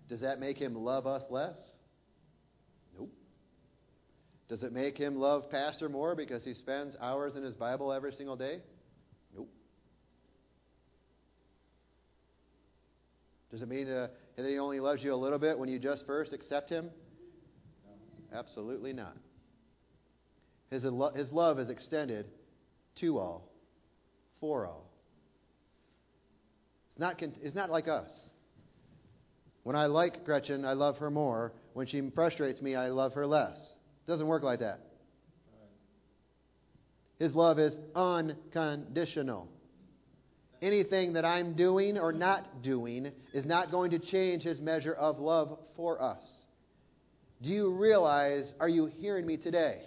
[0.10, 1.58] Does that make him love us less?
[2.98, 3.12] Nope.
[4.48, 8.14] Does it make him love Pastor more because he spends hours in his Bible every
[8.14, 8.62] single day?
[9.36, 9.50] Nope.
[13.52, 16.06] Does it mean uh, that he only loves you a little bit when you just
[16.06, 16.90] first accept him?
[18.34, 19.16] Absolutely not.
[20.70, 22.28] His, his love is extended
[23.00, 23.50] to all,
[24.40, 24.86] for all.
[26.92, 28.10] It's not, it's not like us.
[29.68, 31.52] When I like Gretchen, I love her more.
[31.74, 33.58] When she frustrates me, I love her less.
[34.06, 34.80] It doesn't work like that.
[37.20, 39.50] His love is unconditional.
[40.62, 45.20] Anything that I'm doing or not doing is not going to change his measure of
[45.20, 46.24] love for us.
[47.42, 49.82] Do you realize, are you hearing me today,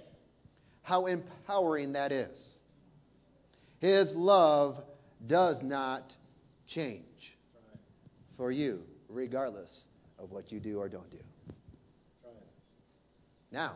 [0.82, 2.38] how empowering that is?
[3.78, 4.76] His love
[5.26, 6.12] does not
[6.68, 7.32] change
[8.36, 9.84] for you, regardless
[10.18, 11.18] of what you do or don't do.
[13.52, 13.74] Now,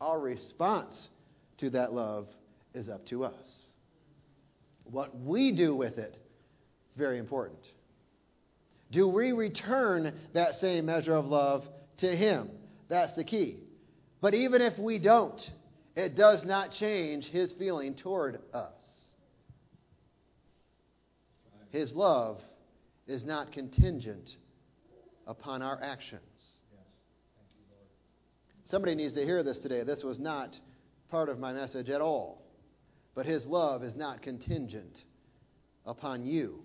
[0.00, 1.08] our response
[1.58, 2.28] to that love
[2.74, 3.66] is up to us.
[4.84, 7.60] What we do with it is very important.
[8.90, 11.64] Do we return that same measure of love
[11.98, 12.50] to Him?
[12.88, 13.60] That's the key.
[14.20, 15.40] But even if we don't,
[15.96, 18.72] it does not change His feeling toward us.
[21.70, 22.40] His love
[23.06, 24.30] is not contingent
[25.26, 26.22] upon our actions.
[28.66, 29.84] Somebody needs to hear this today.
[29.84, 30.56] This was not
[31.10, 32.42] part of my message at all.
[33.14, 34.98] But His love is not contingent
[35.86, 36.60] upon you.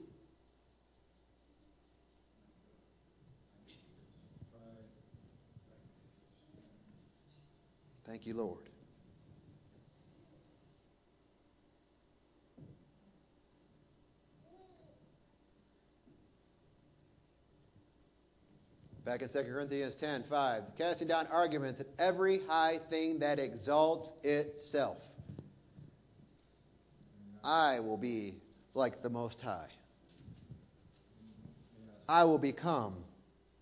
[8.07, 8.68] Thank you, Lord.
[19.09, 24.07] Back in 2 Corinthians 10 5, casting down arguments and every high thing that exalts
[24.21, 24.97] itself.
[27.43, 28.35] I will be
[28.75, 29.69] like the Most High.
[32.07, 32.97] I will become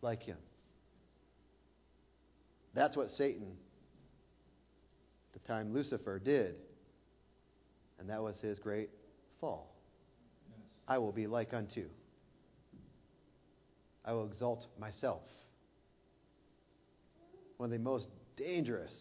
[0.02, 0.36] like Him.
[2.74, 3.56] That's what Satan,
[5.32, 6.56] the time Lucifer, did.
[8.00, 8.89] And that was his great
[9.39, 9.74] fall.
[10.50, 10.60] Yes.
[10.89, 11.86] I will be like unto.
[14.08, 15.22] I will exalt myself.
[17.58, 18.93] One of the most dangerous,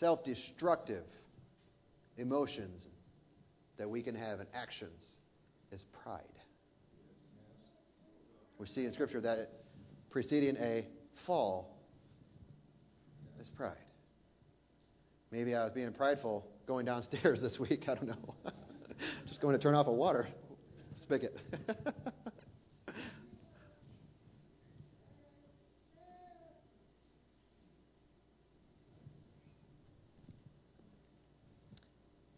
[0.00, 1.04] self destructive
[2.16, 2.84] emotions
[3.78, 5.04] that we can have in actions
[5.70, 6.22] is pride.
[8.58, 9.50] We see in Scripture that
[10.10, 10.86] preceding a
[11.26, 11.76] fall
[13.40, 13.76] is pride.
[15.30, 17.84] Maybe I was being prideful going downstairs this week.
[17.88, 18.34] I don't know.
[19.28, 20.26] Just going to turn off a water
[21.02, 21.36] spigot.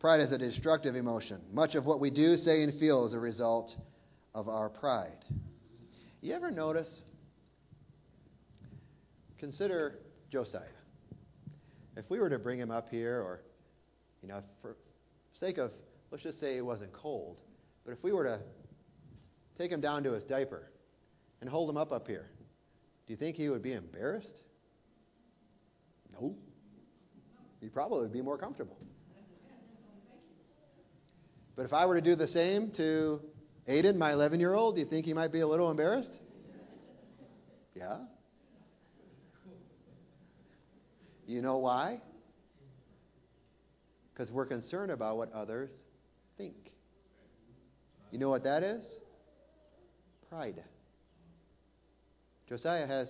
[0.00, 1.40] Pride is a destructive emotion.
[1.52, 3.74] Much of what we do, say, and feel is a result
[4.32, 5.24] of our pride.
[6.20, 7.02] You ever notice?
[9.38, 9.98] Consider
[10.30, 10.62] Josiah.
[11.96, 13.40] If we were to bring him up here, or,
[14.22, 14.76] you know, for
[15.40, 15.72] sake of,
[16.12, 17.40] let's just say it wasn't cold,
[17.84, 18.38] but if we were to
[19.56, 20.70] take him down to his diaper
[21.40, 22.30] and hold him up up here,
[23.06, 24.42] do you think he would be embarrassed?
[26.12, 26.36] No.
[27.60, 28.76] He'd probably would be more comfortable.
[31.58, 33.20] But if I were to do the same to
[33.68, 36.16] Aiden, my 11 year old, do you think he might be a little embarrassed?
[37.74, 37.96] Yeah?
[41.26, 42.00] You know why?
[44.14, 45.70] Because we're concerned about what others
[46.36, 46.54] think.
[48.12, 48.84] You know what that is?
[50.28, 50.62] Pride.
[52.48, 53.08] Josiah has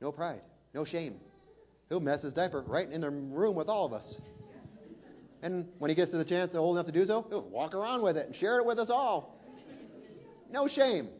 [0.00, 0.42] no pride,
[0.74, 1.20] no shame.
[1.88, 4.16] He'll mess his diaper right in the room with all of us.
[5.44, 8.00] And when he gets to the chance old enough to do so, he'll walk around
[8.00, 9.38] with it and share it with us all.
[10.50, 11.10] No shame.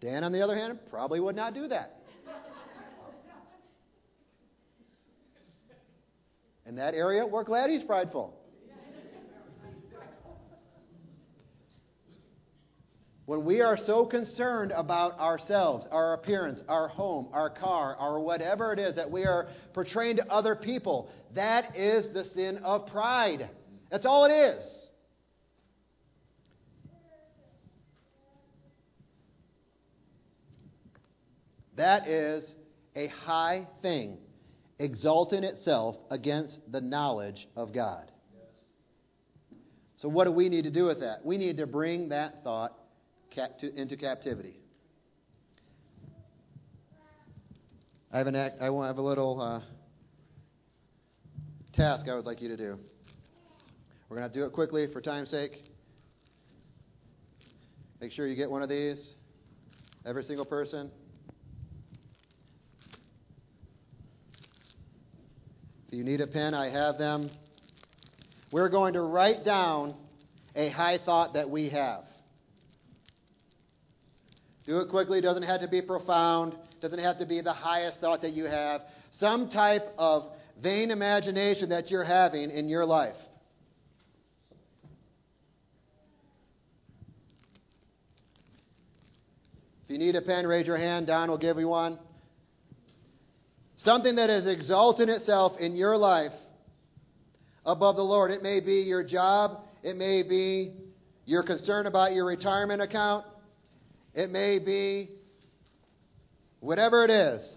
[0.00, 2.00] Dan, on the other hand, probably would not do that.
[6.64, 8.39] In that area, we're glad he's prideful.
[13.30, 18.72] When we are so concerned about ourselves, our appearance, our home, our car, our whatever
[18.72, 23.48] it is that we are portraying to other people, that is the sin of pride.
[23.88, 24.66] That's all it is.
[31.76, 32.52] That is
[32.96, 34.18] a high thing,
[34.80, 38.10] exalting itself against the knowledge of God.
[39.98, 41.24] So, what do we need to do with that?
[41.24, 42.79] We need to bring that thought
[43.36, 44.56] into captivity.
[48.12, 49.60] I have an act, I have a little uh,
[51.72, 52.78] task I would like you to do.
[54.08, 55.62] We're going to do it quickly for time's sake.
[58.00, 59.14] Make sure you get one of these,
[60.04, 60.90] every single person.
[65.86, 67.30] If you need a pen, I have them.
[68.50, 69.94] We're going to write down
[70.56, 72.09] a high thought that we have.
[74.66, 75.18] Do it quickly.
[75.18, 76.54] It doesn't have to be profound.
[76.80, 78.82] Doesn't have to be the highest thought that you have.
[79.12, 80.28] Some type of
[80.62, 83.16] vain imagination that you're having in your life.
[89.84, 91.08] If you need a pen, raise your hand.
[91.08, 91.98] Don will give you one.
[93.76, 96.32] Something that is exalting itself in your life
[97.64, 98.30] above the Lord.
[98.30, 99.64] It may be your job.
[99.82, 100.74] It may be
[101.24, 103.24] your concern about your retirement account.
[104.14, 105.10] It may be
[106.60, 107.56] whatever it is.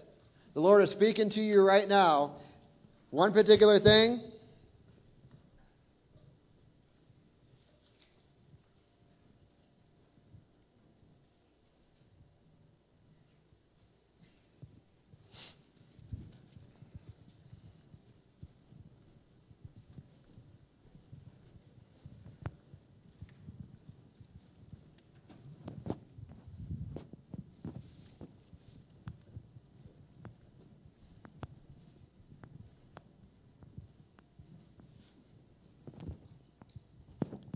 [0.54, 2.36] The Lord is speaking to you right now.
[3.10, 4.20] One particular thing.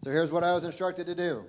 [0.09, 1.45] So here's what I was instructed to do.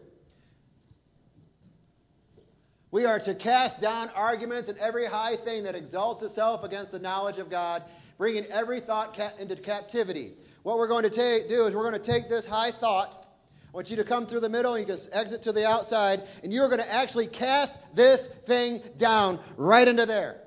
[2.91, 6.99] We are to cast down arguments and every high thing that exalts itself against the
[6.99, 7.84] knowledge of God,
[8.18, 10.34] bringing every thought into captivity.
[10.64, 13.28] What we're going to take, do is we're going to take this high thought.
[13.64, 16.24] I want you to come through the middle, and you can exit to the outside,
[16.43, 20.41] and you're going to actually cast this thing down right into there.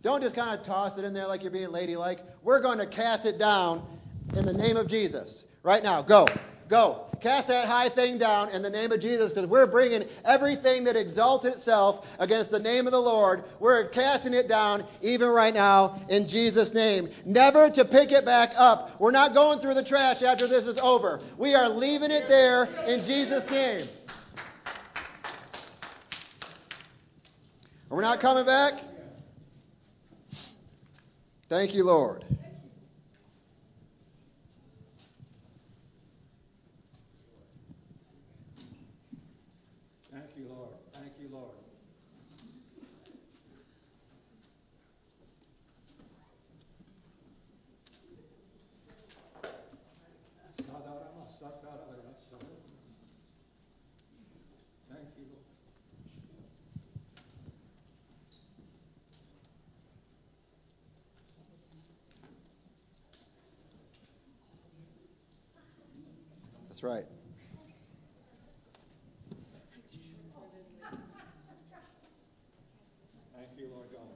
[0.00, 2.20] Don't just kind of toss it in there like you're being ladylike.
[2.42, 3.86] We're going to cast it down
[4.34, 5.44] in the name of Jesus.
[5.62, 6.26] Right now, go.
[6.74, 7.06] Go.
[7.20, 10.96] Cast that high thing down in the name of Jesus because we're bringing everything that
[10.96, 13.44] exalts itself against the name of the Lord.
[13.60, 17.10] We're casting it down even right now in Jesus' name.
[17.24, 19.00] Never to pick it back up.
[19.00, 21.20] We're not going through the trash after this is over.
[21.38, 23.88] We are leaving it there in Jesus' name.
[27.88, 28.82] We're not coming back.
[31.48, 32.24] Thank you, Lord.
[66.84, 67.06] Right.
[73.32, 74.14] Thank you, Lord God.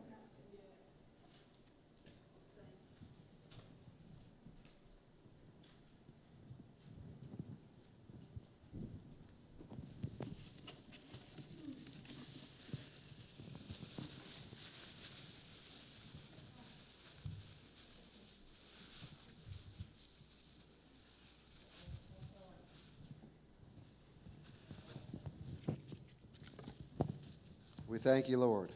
[27.99, 28.71] We thank you, Lord,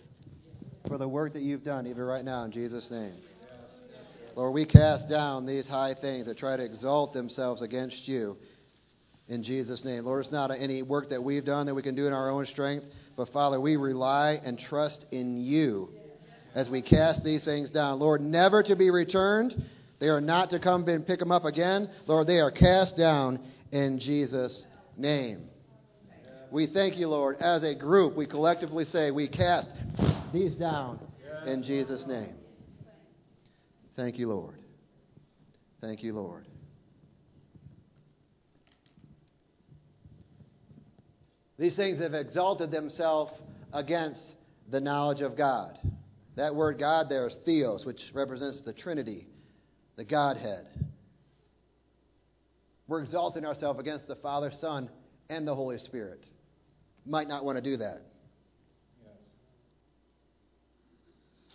[0.89, 3.14] for the work that you've done, even right now, in Jesus' name.
[4.35, 8.37] Lord, we cast down these high things that try to exalt themselves against you
[9.29, 10.07] in Jesus' name.
[10.07, 12.47] Lord, it's not any work that we've done that we can do in our own
[12.47, 15.91] strength, but Father, we rely and trust in you
[16.57, 18.01] as we cast these things down.
[18.01, 19.55] Lord, never to be returned.
[20.01, 21.89] They are not to come and pick them up again.
[22.09, 23.39] Lord, they are cast down
[23.70, 24.64] in Jesus'
[24.97, 25.49] name.
[26.53, 27.39] We thank you, Lord.
[27.41, 29.71] As a group, we collectively say we cast
[30.35, 31.01] these down
[31.47, 32.35] in Jesus' name.
[33.97, 34.57] Thank you, Lord.
[35.81, 36.47] Thank you, Lord.
[41.59, 43.33] These things have exalted themselves
[43.73, 44.35] against
[44.71, 45.79] the knowledge of God.
[46.37, 49.27] That word God there is theos, which represents the Trinity,
[49.97, 50.67] the Godhead.
[52.89, 54.91] We're exalting ourselves against the Father, Son,
[55.31, 56.27] and the Holy Spirit
[57.07, 58.03] might not want to do that.
[59.03, 59.17] Yes.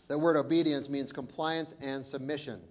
[0.08, 2.62] The word obedience means compliance and submission.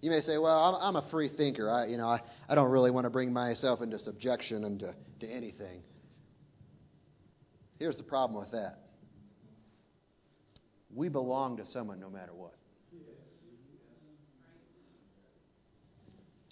[0.00, 1.70] You may say, well, I'm, I'm a free thinker.
[1.70, 4.94] I, you know, I, I don't really want to bring myself into subjection and to,
[5.20, 5.82] to anything.
[7.78, 8.80] Here's the problem with that.
[10.94, 12.54] We belong to someone no matter what.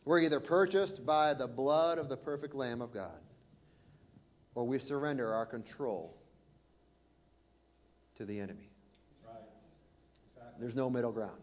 [0.05, 3.24] We're either purchased by the blood of the perfect Lamb of God
[4.55, 6.17] or we surrender our control
[8.17, 8.71] to the enemy.
[9.27, 9.43] Right.
[10.61, 11.41] There's no middle ground.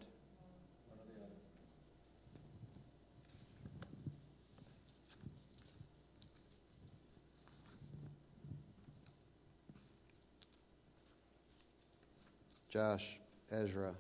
[12.72, 13.04] Josh,
[13.52, 13.94] Ezra,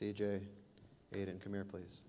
[0.00, 0.40] CJ,
[1.12, 2.00] Aiden, come here, please.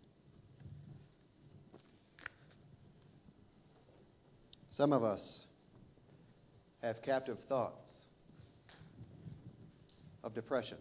[4.72, 5.47] Some of us
[6.82, 7.92] have captive thoughts
[10.24, 10.78] of depression.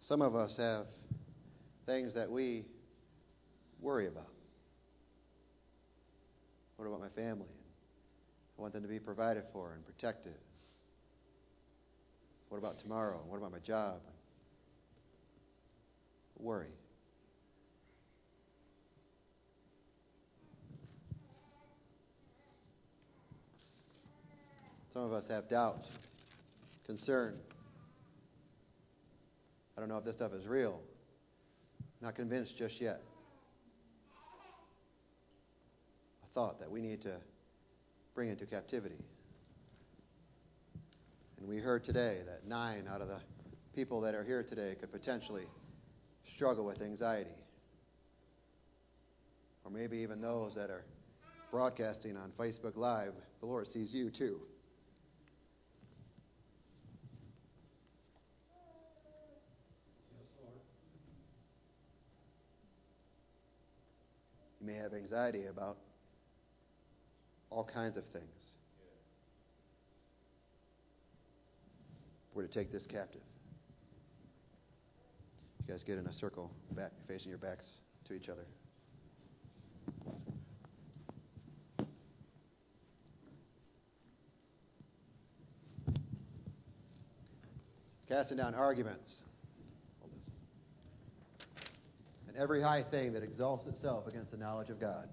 [0.00, 0.86] Some of us have
[1.84, 2.64] things that we
[3.80, 4.28] worry about.
[6.76, 7.46] What about my family?
[8.58, 10.34] I want them to be provided for and protected.
[12.48, 13.20] What about tomorrow?
[13.26, 14.00] What about my job?
[16.38, 16.70] Worry.
[24.96, 25.84] Some of us have doubt,
[26.86, 27.34] concern.
[29.76, 30.80] I don't know if this stuff is real.
[32.00, 33.02] Not convinced just yet.
[36.24, 37.18] A thought that we need to
[38.14, 38.96] bring into captivity.
[41.38, 43.20] And we heard today that nine out of the
[43.74, 45.44] people that are here today could potentially
[46.34, 47.36] struggle with anxiety.
[49.62, 50.86] Or maybe even those that are
[51.50, 54.40] broadcasting on Facebook Live, the Lord sees you too.
[64.66, 65.76] You may have anxiety about
[67.50, 68.24] all kinds of things.
[72.34, 73.20] We're to take this captive.
[75.60, 77.64] You guys get in a circle, back, facing your backs
[78.08, 78.44] to each other.
[88.08, 89.14] Casting down arguments.
[92.28, 95.08] And every high thing that exalts itself against the knowledge of God.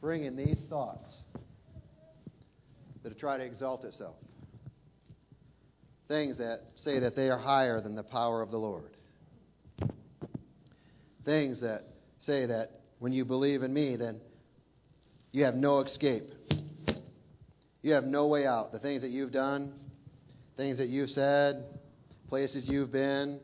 [0.00, 1.22] Bringing these thoughts
[3.02, 4.16] that try to exalt itself.
[6.08, 8.96] Things that say that they are higher than the power of the Lord.
[11.24, 11.82] Things that
[12.20, 14.20] say that when you believe in me, then
[15.32, 16.32] you have no escape.
[17.82, 18.72] You have no way out.
[18.72, 19.72] The things that you've done,
[20.56, 21.64] things that you've said,
[22.28, 23.40] places you've been,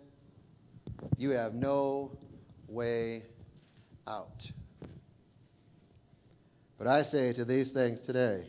[1.16, 2.10] you have no
[2.68, 3.24] way
[4.06, 4.42] out.
[6.78, 8.46] But I say to these things today,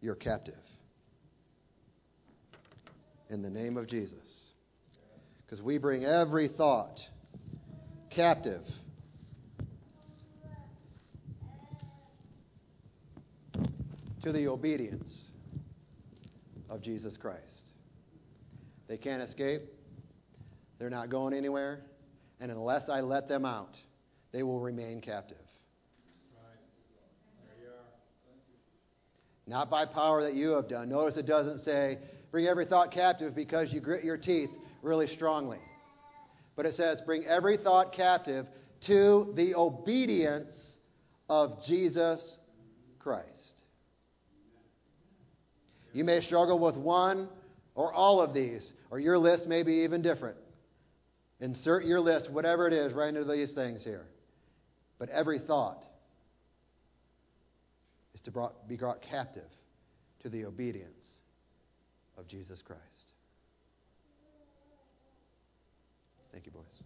[0.00, 0.54] you're captive.
[3.28, 4.48] In the name of Jesus.
[5.44, 6.98] Because we bring every thought
[8.10, 8.62] captive.
[14.22, 15.31] To the obedience
[16.72, 17.70] of Jesus Christ.
[18.88, 19.62] They can't escape.
[20.78, 21.80] They're not going anywhere.
[22.40, 23.76] And unless I let them out,
[24.32, 25.36] they will remain captive.
[29.46, 30.88] not by power that you have done.
[30.88, 31.98] Notice it doesn't say,
[32.30, 34.50] bring every thought captive because you grit your teeth
[34.82, 35.58] really strongly.
[36.56, 38.46] But it says, bring every thought captive
[38.86, 40.76] to the obedience
[41.28, 42.38] of Jesus
[42.98, 43.61] Christ.
[45.92, 47.28] You may struggle with one
[47.74, 50.36] or all of these, or your list may be even different.
[51.40, 54.06] Insert your list, whatever it is, right into these things here.
[54.98, 55.82] But every thought
[58.14, 59.48] is to brought, be brought captive
[60.22, 61.06] to the obedience
[62.16, 62.80] of Jesus Christ.
[66.32, 66.82] Thank you, boys.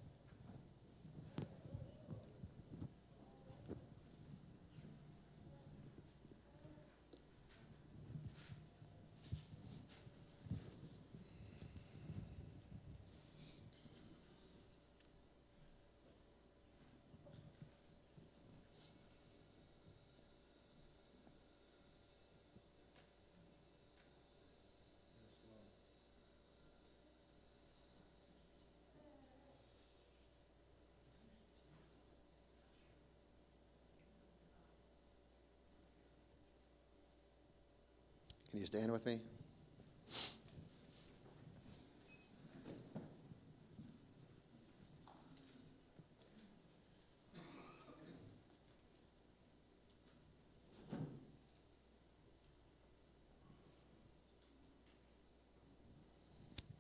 [38.57, 39.21] Can you stand with me?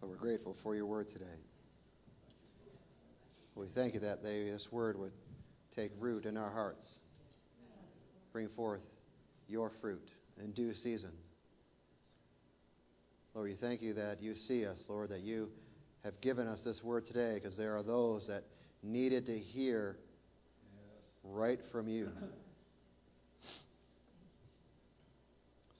[0.00, 1.26] But we're grateful for your word today.
[3.54, 5.12] We thank you that they, this word would
[5.74, 6.86] take root in our hearts.
[8.32, 8.80] Bring forth
[9.46, 10.08] your fruit
[10.42, 11.12] in due season.
[13.36, 15.50] Lord, we thank you that you see us, Lord, that you
[16.04, 18.44] have given us this word today because there are those that
[18.82, 19.98] needed to hear
[21.22, 22.08] right from you.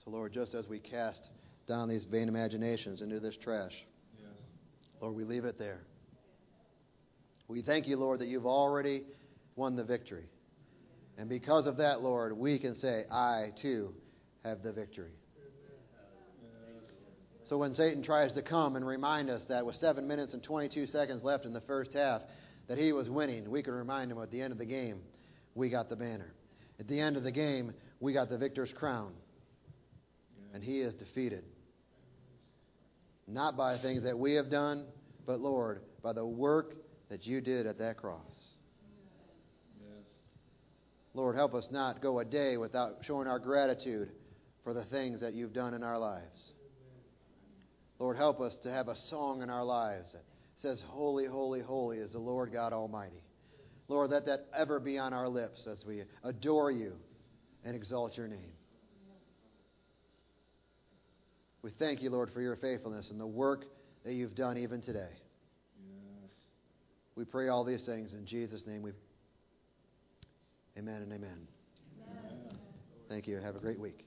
[0.05, 1.31] So, Lord, just as we cast
[1.67, 3.73] down these vain imaginations into this trash,
[4.17, 4.31] yes.
[5.01, 5.81] Lord, we leave it there.
[7.49, 9.03] We thank you, Lord, that you've already
[9.57, 10.27] won the victory.
[11.19, 13.95] And because of that, Lord, we can say, I too
[14.45, 15.11] have the victory.
[17.49, 20.87] So when Satan tries to come and remind us that with 7 minutes and 22
[20.87, 22.23] seconds left in the first half
[22.67, 25.01] that he was winning, we can remind him at the end of the game,
[25.55, 26.35] we got the banner.
[26.81, 29.13] At the end of the game, we got the victor's crown
[30.53, 31.45] and he is defeated.
[33.29, 34.87] Not by things that we have done,
[35.27, 36.75] but Lord, by the work
[37.11, 38.21] that you did at that cross.
[39.79, 40.15] Yes.
[41.15, 44.11] Lord, help us not go a day without showing our gratitude
[44.65, 46.55] for the things that you've done in our lives.
[47.99, 50.25] Lord, help us to have a song in our lives that
[50.57, 53.23] says, Holy, holy, holy is the Lord God Almighty.
[53.89, 56.95] Lord, let that ever be on our lips as we adore you
[57.65, 58.53] and exalt your name.
[61.63, 63.65] We thank you, Lord, for your faithfulness and the work
[64.05, 65.09] that you've done even today.
[65.11, 66.31] Yes.
[67.17, 68.83] We pray all these things in Jesus' name.
[68.83, 68.93] We
[70.79, 71.49] Amen and amen.
[72.11, 72.59] amen.
[73.09, 73.39] Thank you.
[73.39, 74.06] Have a great week.